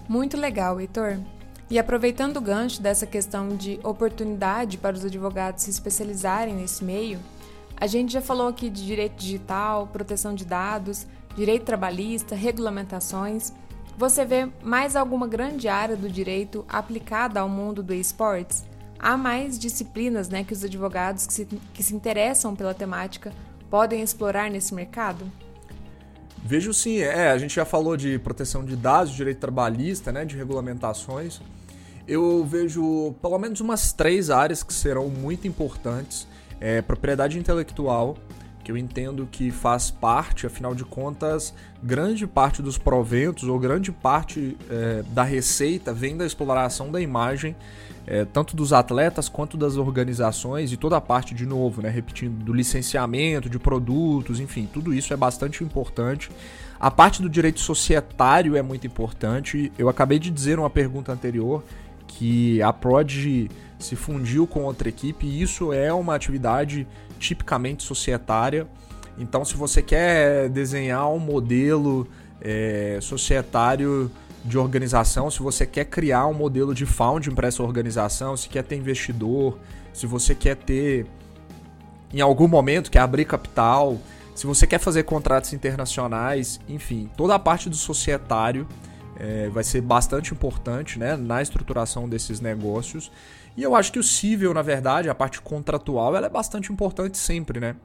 Muito 0.09 0.35
legal, 0.35 0.79
Heitor. 0.79 1.19
E 1.69 1.79
aproveitando 1.79 2.37
o 2.37 2.41
gancho 2.41 2.81
dessa 2.81 3.05
questão 3.05 3.49
de 3.49 3.79
oportunidade 3.83 4.77
para 4.77 4.95
os 4.95 5.05
advogados 5.05 5.63
se 5.63 5.69
especializarem 5.69 6.53
nesse 6.53 6.83
meio, 6.83 7.19
a 7.77 7.87
gente 7.87 8.11
já 8.11 8.21
falou 8.21 8.47
aqui 8.47 8.69
de 8.69 8.85
direito 8.85 9.15
digital, 9.15 9.87
proteção 9.87 10.35
de 10.35 10.43
dados, 10.43 11.07
direito 11.35 11.63
trabalhista, 11.63 12.35
regulamentações. 12.35 13.53
Você 13.97 14.25
vê 14.25 14.49
mais 14.63 14.95
alguma 14.95 15.27
grande 15.27 15.67
área 15.67 15.95
do 15.95 16.09
direito 16.09 16.65
aplicada 16.67 17.39
ao 17.39 17.49
mundo 17.49 17.83
do 17.83 17.93
esportes? 17.93 18.63
Há 18.97 19.17
mais 19.17 19.57
disciplinas 19.57 20.29
né, 20.29 20.43
que 20.43 20.53
os 20.53 20.63
advogados 20.63 21.25
que 21.25 21.33
se, 21.33 21.45
que 21.73 21.83
se 21.83 21.95
interessam 21.95 22.55
pela 22.55 22.73
temática 22.73 23.33
podem 23.69 24.01
explorar 24.01 24.49
nesse 24.49 24.73
mercado? 24.73 25.25
Vejo 26.43 26.73
sim, 26.73 26.99
é, 26.99 27.29
a 27.29 27.37
gente 27.37 27.53
já 27.55 27.65
falou 27.65 27.95
de 27.95 28.17
proteção 28.19 28.65
de 28.65 28.75
dados, 28.75 29.13
direito 29.13 29.39
trabalhista, 29.39 30.11
né, 30.11 30.25
de 30.25 30.35
regulamentações. 30.35 31.39
Eu 32.07 32.43
vejo 32.43 33.13
pelo 33.21 33.37
menos 33.37 33.61
umas 33.61 33.93
três 33.93 34.29
áreas 34.29 34.63
que 34.63 34.73
serão 34.73 35.07
muito 35.07 35.47
importantes. 35.47 36.27
É, 36.59 36.81
propriedade 36.81 37.39
intelectual, 37.39 38.17
que 38.63 38.71
eu 38.71 38.77
entendo 38.77 39.27
que 39.31 39.51
faz 39.51 39.91
parte, 39.91 40.45
afinal 40.45 40.75
de 40.75 40.85
contas, 40.85 41.53
grande 41.83 42.27
parte 42.27 42.61
dos 42.61 42.77
proventos 42.77 43.43
ou 43.43 43.59
grande 43.59 43.91
parte 43.91 44.57
é, 44.69 45.03
da 45.09 45.23
receita 45.23 45.93
vem 45.93 46.15
da 46.15 46.25
exploração 46.25 46.91
da 46.91 47.01
imagem, 47.01 47.55
é, 48.05 48.25
tanto 48.25 48.55
dos 48.55 48.73
atletas 48.73 49.29
quanto 49.29 49.57
das 49.57 49.77
organizações 49.77 50.71
e 50.71 50.77
toda 50.77 50.97
a 50.97 51.01
parte, 51.01 51.33
de 51.33 51.45
novo, 51.45 51.81
né, 51.81 51.89
repetindo, 51.89 52.43
do 52.43 52.53
licenciamento 52.53 53.49
de 53.49 53.59
produtos, 53.59 54.39
enfim, 54.39 54.67
tudo 54.71 54.93
isso 54.93 55.13
é 55.13 55.17
bastante 55.17 55.63
importante. 55.63 56.29
A 56.79 56.89
parte 56.89 57.21
do 57.21 57.29
direito 57.29 57.59
societário 57.59 58.55
é 58.55 58.61
muito 58.63 58.87
importante. 58.87 59.71
Eu 59.77 59.87
acabei 59.87 60.17
de 60.17 60.31
dizer 60.31 60.57
numa 60.57 60.69
pergunta 60.69 61.11
anterior 61.11 61.63
que 62.17 62.61
a 62.61 62.71
Prod 62.71 63.49
se 63.79 63.95
fundiu 63.95 64.45
com 64.45 64.63
outra 64.63 64.89
equipe 64.89 65.25
e 65.25 65.41
isso 65.41 65.73
é 65.73 65.91
uma 65.91 66.15
atividade 66.15 66.87
tipicamente 67.19 67.83
societária. 67.83 68.67
Então, 69.17 69.43
se 69.43 69.55
você 69.55 69.81
quer 69.81 70.49
desenhar 70.49 71.09
um 71.09 71.19
modelo 71.19 72.07
é, 72.39 72.99
societário 73.01 74.11
de 74.43 74.57
organização, 74.57 75.29
se 75.29 75.39
você 75.39 75.65
quer 75.65 75.85
criar 75.85 76.27
um 76.27 76.33
modelo 76.33 76.73
de 76.73 76.85
founding 76.85 77.31
para 77.31 77.47
essa 77.47 77.61
organização, 77.61 78.35
se 78.35 78.49
quer 78.49 78.63
ter 78.63 78.75
investidor, 78.75 79.57
se 79.93 80.07
você 80.07 80.33
quer 80.33 80.55
ter, 80.55 81.05
em 82.13 82.21
algum 82.21 82.47
momento, 82.47 82.89
quer 82.89 82.99
abrir 82.99 83.25
capital, 83.25 83.99
se 84.33 84.47
você 84.47 84.65
quer 84.65 84.79
fazer 84.79 85.03
contratos 85.03 85.53
internacionais, 85.53 86.59
enfim, 86.67 87.09
toda 87.15 87.35
a 87.35 87.39
parte 87.39 87.69
do 87.69 87.75
societário 87.75 88.67
é, 89.21 89.49
vai 89.49 89.63
ser 89.63 89.81
bastante 89.81 90.33
importante 90.33 90.97
né, 90.97 91.15
na 91.15 91.43
estruturação 91.43 92.09
desses 92.09 92.41
negócios. 92.41 93.11
E 93.55 93.61
eu 93.61 93.75
acho 93.75 93.91
que 93.91 93.99
o 93.99 94.03
civil, 94.03 94.51
na 94.51 94.63
verdade, 94.63 95.09
a 95.09 95.15
parte 95.15 95.39
contratual, 95.39 96.15
ela 96.15 96.25
é 96.25 96.29
bastante 96.29 96.71
importante 96.73 97.19
sempre, 97.19 97.59
né? 97.59 97.75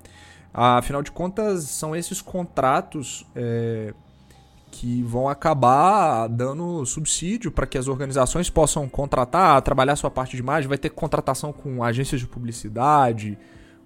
Afinal 0.55 1.03
de 1.03 1.13
contas, 1.13 1.65
são 1.65 1.95
esses 1.95 2.23
contratos 2.23 3.27
é, 3.35 3.93
que 4.71 5.03
vão 5.03 5.29
acabar 5.29 6.27
dando 6.29 6.87
subsídio 6.87 7.53
para 7.53 7.67
que 7.67 7.77
as 7.77 7.87
organizações 7.87 8.49
possam 8.49 8.89
contratar, 8.89 9.61
trabalhar 9.61 9.97
sua 9.97 10.11
parte 10.11 10.37
de 10.37 10.43
imagem. 10.43 10.67
Vai 10.67 10.79
ter 10.79 10.89
contratação 10.89 11.53
com 11.53 11.85
agências 11.85 12.19
de 12.19 12.27
publicidade, 12.27 13.37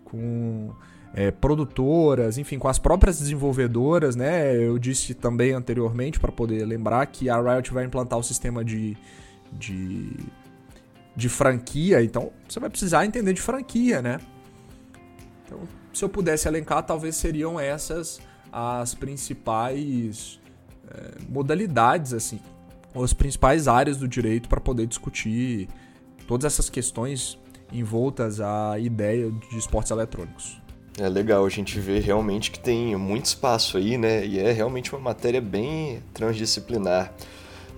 com 0.05 0.71
é, 1.15 1.31
produtoras, 1.31 2.39
enfim, 2.39 2.59
com 2.59 2.69
as 2.69 2.79
próprias 2.79 3.19
desenvolvedoras, 3.19 4.15
né? 4.15 4.57
Eu 4.57 4.79
disse 4.79 5.15
também 5.15 5.53
anteriormente, 5.53 6.21
para 6.21 6.31
poder 6.31 6.65
lembrar, 6.65 7.07
que 7.07 7.29
a 7.29 7.41
Riot 7.41 7.73
vai 7.73 7.85
implantar 7.85 8.19
o 8.19 8.23
sistema 8.23 8.65
de, 8.65 8.97
de 9.53 10.15
de 11.21 11.29
franquia, 11.29 12.03
então 12.03 12.33
você 12.49 12.61
vai 12.61 12.71
precisar 12.71 13.05
entender 13.05 13.33
de 13.33 13.41
franquia, 13.41 14.01
né? 14.01 14.19
Então, 15.45 15.61
se 15.93 16.05
eu 16.05 16.09
pudesse 16.09 16.47
elencar, 16.49 16.83
talvez 16.85 17.17
seriam 17.17 17.59
essas 17.59 18.21
as 18.53 18.95
principais 18.95 20.41
é, 20.91 21.19
modalidades, 21.29 22.13
assim, 22.13 22.41
ou 22.95 23.05
as 23.05 23.13
principais 23.13 23.69
áreas 23.69 23.97
do 23.97 24.09
direito 24.09 24.49
para 24.49 24.61
poder 24.61 24.87
discutir 24.87 25.69
todas 26.27 26.53
essas 26.53 26.69
questões 26.69 27.39
envoltas 27.73 28.41
à 28.41 28.79
ideia 28.79 29.31
de 29.31 29.59
esportes 29.59 29.91
eletrônicos. 29.93 30.61
É 30.99 31.09
legal 31.09 31.47
a 31.47 31.49
gente 31.49 31.79
ver 31.79 32.03
realmente 32.03 32.51
que 32.51 32.59
tem 32.59 32.97
muito 32.97 33.27
espaço 33.27 33.79
aí, 33.79 33.97
né? 33.97 34.27
E 34.27 34.39
é 34.39 34.53
realmente 34.53 34.93
uma 34.93 35.01
matéria 35.01 35.41
bem 35.41 36.03
transdisciplinar. 36.13 37.13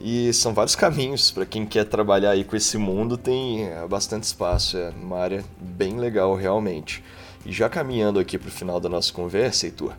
E 0.00 0.32
são 0.32 0.52
vários 0.52 0.74
caminhos 0.74 1.30
para 1.30 1.46
quem 1.46 1.64
quer 1.64 1.84
trabalhar 1.84 2.30
aí 2.30 2.42
com 2.42 2.56
esse 2.56 2.76
mundo, 2.76 3.16
tem 3.16 3.68
é, 3.68 3.86
bastante 3.86 4.24
espaço, 4.24 4.76
é 4.76 4.90
uma 5.00 5.18
área 5.18 5.44
bem 5.60 5.98
legal 5.98 6.34
realmente. 6.34 7.04
E 7.46 7.52
já 7.52 7.68
caminhando 7.68 8.18
aqui 8.18 8.36
para 8.36 8.48
o 8.48 8.50
final 8.50 8.80
da 8.80 8.88
nossa 8.88 9.12
conversa, 9.12 9.66
Heitor, 9.66 9.94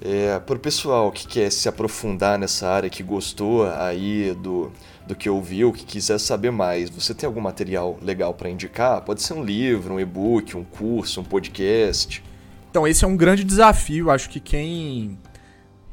é, 0.00 0.38
para 0.38 0.56
o 0.56 0.58
pessoal 0.58 1.10
que 1.10 1.26
quer 1.26 1.50
se 1.50 1.68
aprofundar 1.68 2.38
nessa 2.38 2.68
área, 2.68 2.88
que 2.88 3.02
gostou 3.02 3.70
aí 3.70 4.34
do, 4.34 4.72
do 5.06 5.14
que 5.14 5.28
ouviu, 5.28 5.72
que 5.72 5.84
quiser 5.84 6.18
saber 6.18 6.50
mais, 6.50 6.88
você 6.88 7.12
tem 7.14 7.26
algum 7.26 7.40
material 7.40 7.98
legal 8.00 8.32
para 8.32 8.48
indicar? 8.48 9.02
Pode 9.02 9.22
ser 9.22 9.34
um 9.34 9.44
livro, 9.44 9.94
um 9.94 10.00
e-book, 10.00 10.56
um 10.56 10.64
curso, 10.64 11.20
um 11.20 11.24
podcast? 11.24 12.22
Então, 12.76 12.86
esse 12.86 13.06
é 13.06 13.08
um 13.08 13.16
grande 13.16 13.42
desafio. 13.42 14.10
Acho 14.10 14.28
que 14.28 14.38
quem 14.38 15.18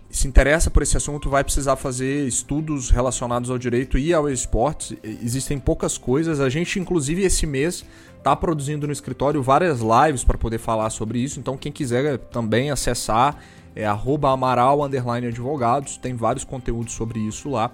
se 0.09 0.27
interessa 0.27 0.69
por 0.69 0.83
esse 0.83 0.97
assunto 0.97 1.29
vai 1.29 1.41
precisar 1.41 1.77
fazer 1.77 2.27
estudos 2.27 2.89
relacionados 2.89 3.49
ao 3.49 3.57
direito 3.57 3.97
e 3.97 4.13
ao 4.13 4.29
esportes. 4.29 4.93
Existem 5.01 5.57
poucas 5.57 5.97
coisas. 5.97 6.41
A 6.41 6.49
gente, 6.49 6.77
inclusive, 6.81 7.23
esse 7.23 7.47
mês 7.47 7.85
está 8.17 8.35
produzindo 8.35 8.85
no 8.85 8.91
escritório 8.91 9.41
várias 9.41 9.79
lives 9.79 10.25
para 10.25 10.37
poder 10.37 10.57
falar 10.57 10.89
sobre 10.89 11.19
isso. 11.19 11.39
Então, 11.39 11.55
quem 11.55 11.71
quiser 11.71 12.17
também 12.17 12.69
acessar 12.69 13.37
é 13.73 13.87
amaral 14.33 14.83
advogados. 15.29 15.95
Tem 15.95 16.13
vários 16.13 16.43
conteúdos 16.43 16.91
sobre 16.91 17.17
isso 17.17 17.49
lá. 17.49 17.71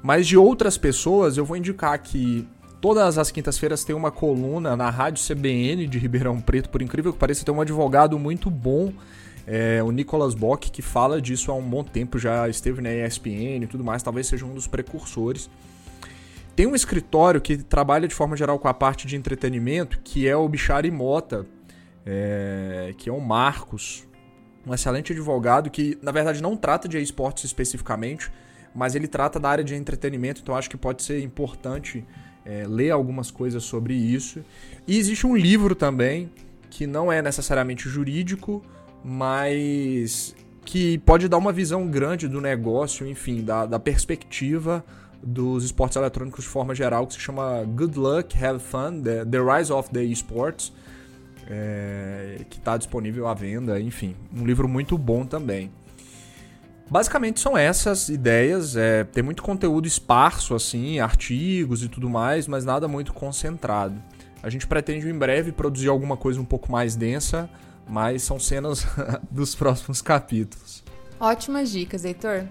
Mas 0.00 0.28
de 0.28 0.36
outras 0.36 0.78
pessoas, 0.78 1.36
eu 1.36 1.44
vou 1.44 1.56
indicar 1.56 1.98
que 2.00 2.46
todas 2.80 3.18
as 3.18 3.30
quintas-feiras 3.30 3.84
tem 3.84 3.94
uma 3.94 4.10
coluna 4.10 4.76
na 4.76 4.90
Rádio 4.90 5.22
CBN 5.24 5.86
de 5.86 5.98
Ribeirão 5.98 6.40
Preto. 6.40 6.68
Por 6.68 6.82
incrível 6.82 7.12
que 7.12 7.18
pareça, 7.18 7.44
tem 7.44 7.54
um 7.54 7.60
advogado 7.60 8.18
muito 8.18 8.50
bom 8.50 8.92
é, 9.50 9.82
o 9.82 9.90
Nicolas 9.90 10.34
Bock, 10.34 10.70
que 10.70 10.82
fala 10.82 11.22
disso 11.22 11.50
há 11.50 11.54
um 11.54 11.62
bom 11.62 11.82
tempo, 11.82 12.18
já 12.18 12.46
esteve 12.50 12.82
na 12.82 12.92
ESPN 12.92 13.64
e 13.64 13.66
tudo 13.66 13.82
mais, 13.82 14.02
talvez 14.02 14.26
seja 14.26 14.44
um 14.44 14.52
dos 14.52 14.66
precursores. 14.66 15.48
Tem 16.54 16.66
um 16.66 16.74
escritório 16.74 17.40
que 17.40 17.56
trabalha 17.56 18.06
de 18.06 18.14
forma 18.14 18.36
geral 18.36 18.58
com 18.58 18.68
a 18.68 18.74
parte 18.74 19.06
de 19.06 19.16
entretenimento, 19.16 20.00
que 20.04 20.28
é 20.28 20.36
o 20.36 20.46
Bichari 20.46 20.90
Mota, 20.90 21.46
é, 22.04 22.94
que 22.98 23.08
é 23.08 23.12
o 23.12 23.20
Marcos, 23.20 24.06
um 24.66 24.74
excelente 24.74 25.12
advogado 25.12 25.70
que, 25.70 25.96
na 26.02 26.12
verdade, 26.12 26.42
não 26.42 26.54
trata 26.54 26.86
de 26.86 27.00
esportes 27.00 27.44
especificamente, 27.44 28.30
mas 28.74 28.94
ele 28.94 29.08
trata 29.08 29.40
da 29.40 29.48
área 29.48 29.64
de 29.64 29.74
entretenimento, 29.74 30.42
então 30.42 30.54
acho 30.54 30.68
que 30.68 30.76
pode 30.76 31.02
ser 31.02 31.22
importante 31.22 32.04
é, 32.48 32.66
ler 32.66 32.90
algumas 32.90 33.30
coisas 33.30 33.62
sobre 33.62 33.92
isso. 33.94 34.42
E 34.86 34.98
existe 34.98 35.26
um 35.26 35.36
livro 35.36 35.74
também, 35.74 36.30
que 36.70 36.86
não 36.86 37.12
é 37.12 37.20
necessariamente 37.20 37.88
jurídico, 37.88 38.64
mas 39.04 40.34
que 40.64 40.98
pode 40.98 41.28
dar 41.28 41.36
uma 41.36 41.52
visão 41.52 41.86
grande 41.86 42.26
do 42.26 42.40
negócio, 42.40 43.06
enfim, 43.06 43.42
da, 43.42 43.66
da 43.66 43.78
perspectiva 43.78 44.84
dos 45.22 45.64
esportes 45.64 45.96
eletrônicos 45.96 46.44
de 46.44 46.50
forma 46.50 46.74
geral, 46.74 47.06
que 47.06 47.14
se 47.14 47.20
chama 47.20 47.62
Good 47.64 47.98
Luck, 47.98 48.44
Have 48.44 48.60
Fun, 48.60 49.02
The, 49.02 49.24
the 49.24 49.38
Rise 49.38 49.72
of 49.72 49.90
the 49.90 50.04
Esports, 50.04 50.72
é, 51.50 52.40
que 52.48 52.58
está 52.58 52.76
disponível 52.76 53.26
à 53.26 53.34
venda, 53.34 53.80
enfim, 53.80 54.14
um 54.34 54.46
livro 54.46 54.68
muito 54.68 54.96
bom 54.96 55.26
também. 55.26 55.70
Basicamente 56.90 57.38
são 57.38 57.56
essas 57.56 58.08
ideias, 58.08 58.74
é, 58.74 59.04
tem 59.04 59.22
muito 59.22 59.42
conteúdo 59.42 59.86
esparso, 59.86 60.54
assim, 60.54 61.00
artigos 61.00 61.82
e 61.82 61.88
tudo 61.88 62.08
mais, 62.08 62.48
mas 62.48 62.64
nada 62.64 62.88
muito 62.88 63.12
concentrado. 63.12 64.00
A 64.42 64.48
gente 64.48 64.66
pretende 64.66 65.08
em 65.08 65.18
breve 65.18 65.52
produzir 65.52 65.88
alguma 65.88 66.16
coisa 66.16 66.40
um 66.40 66.44
pouco 66.44 66.72
mais 66.72 66.96
densa, 66.96 67.50
mas 67.86 68.22
são 68.22 68.38
cenas 68.38 68.86
dos 69.30 69.54
próximos 69.54 70.00
capítulos. 70.00 70.82
Ótimas 71.20 71.70
dicas, 71.70 72.04
Heitor. 72.04 72.44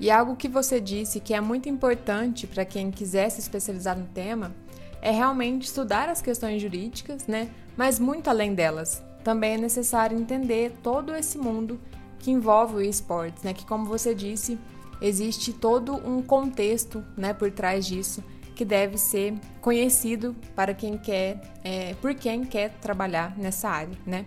E 0.00 0.10
algo 0.10 0.34
que 0.34 0.48
você 0.48 0.80
disse 0.80 1.20
que 1.20 1.34
é 1.34 1.40
muito 1.40 1.68
importante 1.68 2.46
para 2.46 2.64
quem 2.64 2.90
quiser 2.90 3.30
se 3.30 3.40
especializar 3.40 3.96
no 3.96 4.06
tema 4.06 4.52
é 5.00 5.10
realmente 5.10 5.66
estudar 5.66 6.08
as 6.08 6.20
questões 6.20 6.60
jurídicas, 6.60 7.26
né? 7.26 7.48
Mas 7.76 8.00
muito 8.00 8.28
além 8.28 8.54
delas. 8.54 9.02
Também 9.22 9.54
é 9.54 9.58
necessário 9.58 10.18
entender 10.18 10.72
todo 10.82 11.14
esse 11.14 11.38
mundo 11.38 11.78
que 12.24 12.30
envolve 12.30 12.76
o 12.76 12.80
esportes, 12.80 13.42
né? 13.42 13.52
Que 13.52 13.66
como 13.66 13.84
você 13.84 14.14
disse, 14.14 14.58
existe 14.98 15.52
todo 15.52 15.94
um 15.94 16.22
contexto, 16.22 17.04
né, 17.14 17.34
por 17.34 17.50
trás 17.50 17.84
disso 17.84 18.24
que 18.54 18.64
deve 18.64 18.96
ser 18.96 19.34
conhecido 19.60 20.34
para 20.54 20.72
quem 20.72 20.96
quer, 20.96 21.40
é, 21.64 21.94
por 21.94 22.14
quem 22.14 22.44
quer 22.44 22.70
trabalhar 22.80 23.36
nessa 23.36 23.68
área, 23.68 23.98
né? 24.06 24.24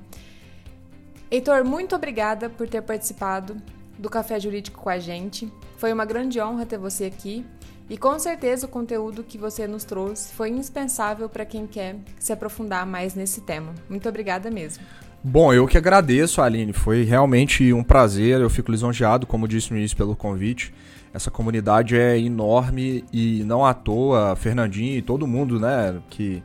Heitor, 1.32 1.64
muito 1.64 1.96
obrigada 1.96 2.50
por 2.50 2.68
ter 2.68 2.82
participado 2.82 3.56
do 3.98 4.10
Café 4.10 4.38
Jurídico 4.38 4.82
com 4.82 4.90
a 4.90 5.00
gente. 5.00 5.52
Foi 5.78 5.92
uma 5.92 6.06
grande 6.06 6.40
honra 6.42 6.66
ter 6.66 6.78
você 6.78 7.06
aqui 7.06 7.46
e 7.90 7.98
com 7.98 8.20
certeza 8.20 8.66
o 8.66 8.70
conteúdo 8.70 9.24
que 9.24 9.38
você 9.38 9.66
nos 9.66 9.86
trouxe 9.86 10.34
foi 10.34 10.50
indispensável 10.50 11.30
para 11.30 11.46
quem 11.46 11.66
quer 11.66 11.96
se 12.20 12.34
aprofundar 12.34 12.86
mais 12.86 13.16
nesse 13.16 13.42
tema. 13.42 13.74
Muito 13.90 14.08
obrigada 14.10 14.52
mesmo. 14.52 14.84
Bom, 15.24 15.54
eu 15.54 15.68
que 15.68 15.78
agradeço, 15.78 16.42
Aline. 16.42 16.74
Foi 16.74 17.04
realmente 17.04 17.74
um 17.74 17.84
prazer. 17.84 18.40
Eu 18.40 18.50
fico 18.50 18.72
lisonjeado, 18.72 19.28
como 19.28 19.48
disse 19.48 19.72
no 19.72 19.78
início, 19.78 19.98
pelo 19.98 20.16
convite. 20.16 20.74
Essa 21.14 21.32
comunidade 21.32 21.98
é 21.98 22.20
enorme 22.20 23.04
e 23.12 23.44
não 23.44 23.66
à 23.66 23.74
toa, 23.74 24.36
Fernandinho 24.36 24.98
e 24.98 25.02
todo 25.02 25.26
mundo, 25.26 25.60
né, 25.60 26.00
que 26.10 26.44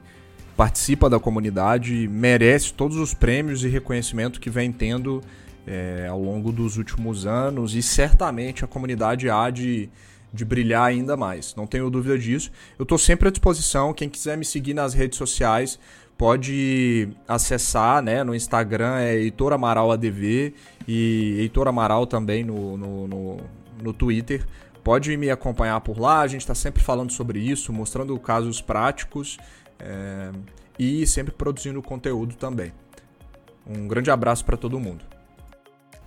participa 0.56 1.11
da 1.11 1.18
comunidade, 1.18 2.08
merece 2.08 2.72
todos 2.72 2.96
os 2.96 3.12
prêmios 3.12 3.64
e 3.64 3.68
reconhecimento 3.68 4.40
que 4.40 4.48
vem 4.48 4.72
tendo 4.72 5.20
é, 5.66 6.06
ao 6.08 6.20
longo 6.20 6.52
dos 6.52 6.76
últimos 6.76 7.26
anos 7.26 7.74
e 7.74 7.82
certamente 7.82 8.64
a 8.64 8.68
comunidade 8.68 9.28
há 9.28 9.50
de, 9.50 9.90
de 10.33 10.45
brilhar 10.45 10.85
ainda 10.85 11.16
mais, 11.16 11.55
não 11.55 11.66
tenho 11.66 11.90
dúvida 11.90 12.18
disso. 12.18 12.51
Eu 12.79 12.85
estou 12.85 12.97
sempre 12.97 13.29
à 13.29 13.31
disposição, 13.31 13.92
quem 13.92 14.09
quiser 14.09 14.37
me 14.37 14.45
seguir 14.45 14.75
nas 14.75 14.95
redes 14.95 15.18
sociais 15.18 15.79
pode 16.16 17.09
acessar, 17.27 18.03
né, 18.03 18.23
no 18.23 18.35
Instagram 18.35 18.99
é 18.99 19.16
Heitor 19.16 19.53
Amaral 19.53 19.90
ADV 19.90 20.55
e 20.87 21.37
Heitor 21.40 21.66
Amaral 21.66 22.07
também 22.07 22.45
no, 22.45 22.77
no, 22.77 23.09
no, 23.09 23.37
no 23.83 23.92
Twitter. 23.92 24.47
Pode 24.85 25.16
me 25.16 25.31
acompanhar 25.31 25.81
por 25.81 25.99
lá, 25.99 26.21
a 26.21 26.27
gente 26.27 26.40
está 26.40 26.55
sempre 26.55 26.83
falando 26.83 27.12
sobre 27.12 27.38
isso, 27.38 27.73
mostrando 27.73 28.18
casos 28.18 28.61
práticos 28.61 29.38
é, 29.79 30.31
e 30.79 31.07
sempre 31.07 31.33
produzindo 31.33 31.81
conteúdo 31.83 32.35
também. 32.35 32.73
Um 33.66 33.87
grande 33.87 34.11
abraço 34.11 34.45
para 34.45 34.57
todo 34.57 34.79
mundo. 34.81 35.12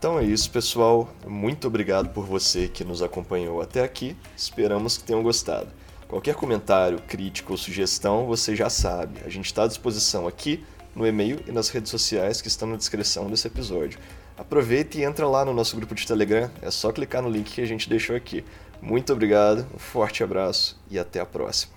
Então 0.05 0.19
é 0.19 0.23
isso, 0.23 0.51
pessoal. 0.51 1.09
Muito 1.25 1.65
obrigado 1.65 2.09
por 2.09 2.27
você 2.27 2.67
que 2.67 2.83
nos 2.83 3.01
acompanhou 3.01 3.59
até 3.59 3.83
aqui. 3.83 4.15
Esperamos 4.37 4.99
que 4.99 5.03
tenham 5.03 5.23
gostado. 5.23 5.67
Qualquer 6.07 6.35
comentário, 6.35 7.01
crítica 7.07 7.51
ou 7.51 7.57
sugestão, 7.57 8.27
você 8.27 8.55
já 8.55 8.69
sabe. 8.69 9.21
A 9.25 9.29
gente 9.29 9.47
está 9.47 9.63
à 9.63 9.67
disposição 9.67 10.27
aqui 10.27 10.63
no 10.95 11.07
e-mail 11.07 11.39
e 11.47 11.51
nas 11.51 11.69
redes 11.69 11.89
sociais 11.89 12.39
que 12.39 12.47
estão 12.47 12.67
na 12.67 12.75
descrição 12.75 13.31
desse 13.31 13.47
episódio. 13.47 13.97
Aproveite 14.37 14.99
e 14.99 15.03
entra 15.03 15.27
lá 15.27 15.43
no 15.43 15.55
nosso 15.55 15.75
grupo 15.75 15.95
de 15.95 16.05
Telegram. 16.05 16.51
É 16.61 16.69
só 16.69 16.91
clicar 16.91 17.23
no 17.23 17.29
link 17.29 17.51
que 17.51 17.61
a 17.61 17.65
gente 17.65 17.89
deixou 17.89 18.15
aqui. 18.15 18.45
Muito 18.79 19.11
obrigado, 19.11 19.65
um 19.73 19.79
forte 19.79 20.23
abraço 20.23 20.79
e 20.87 20.99
até 20.99 21.19
a 21.19 21.25
próxima. 21.25 21.73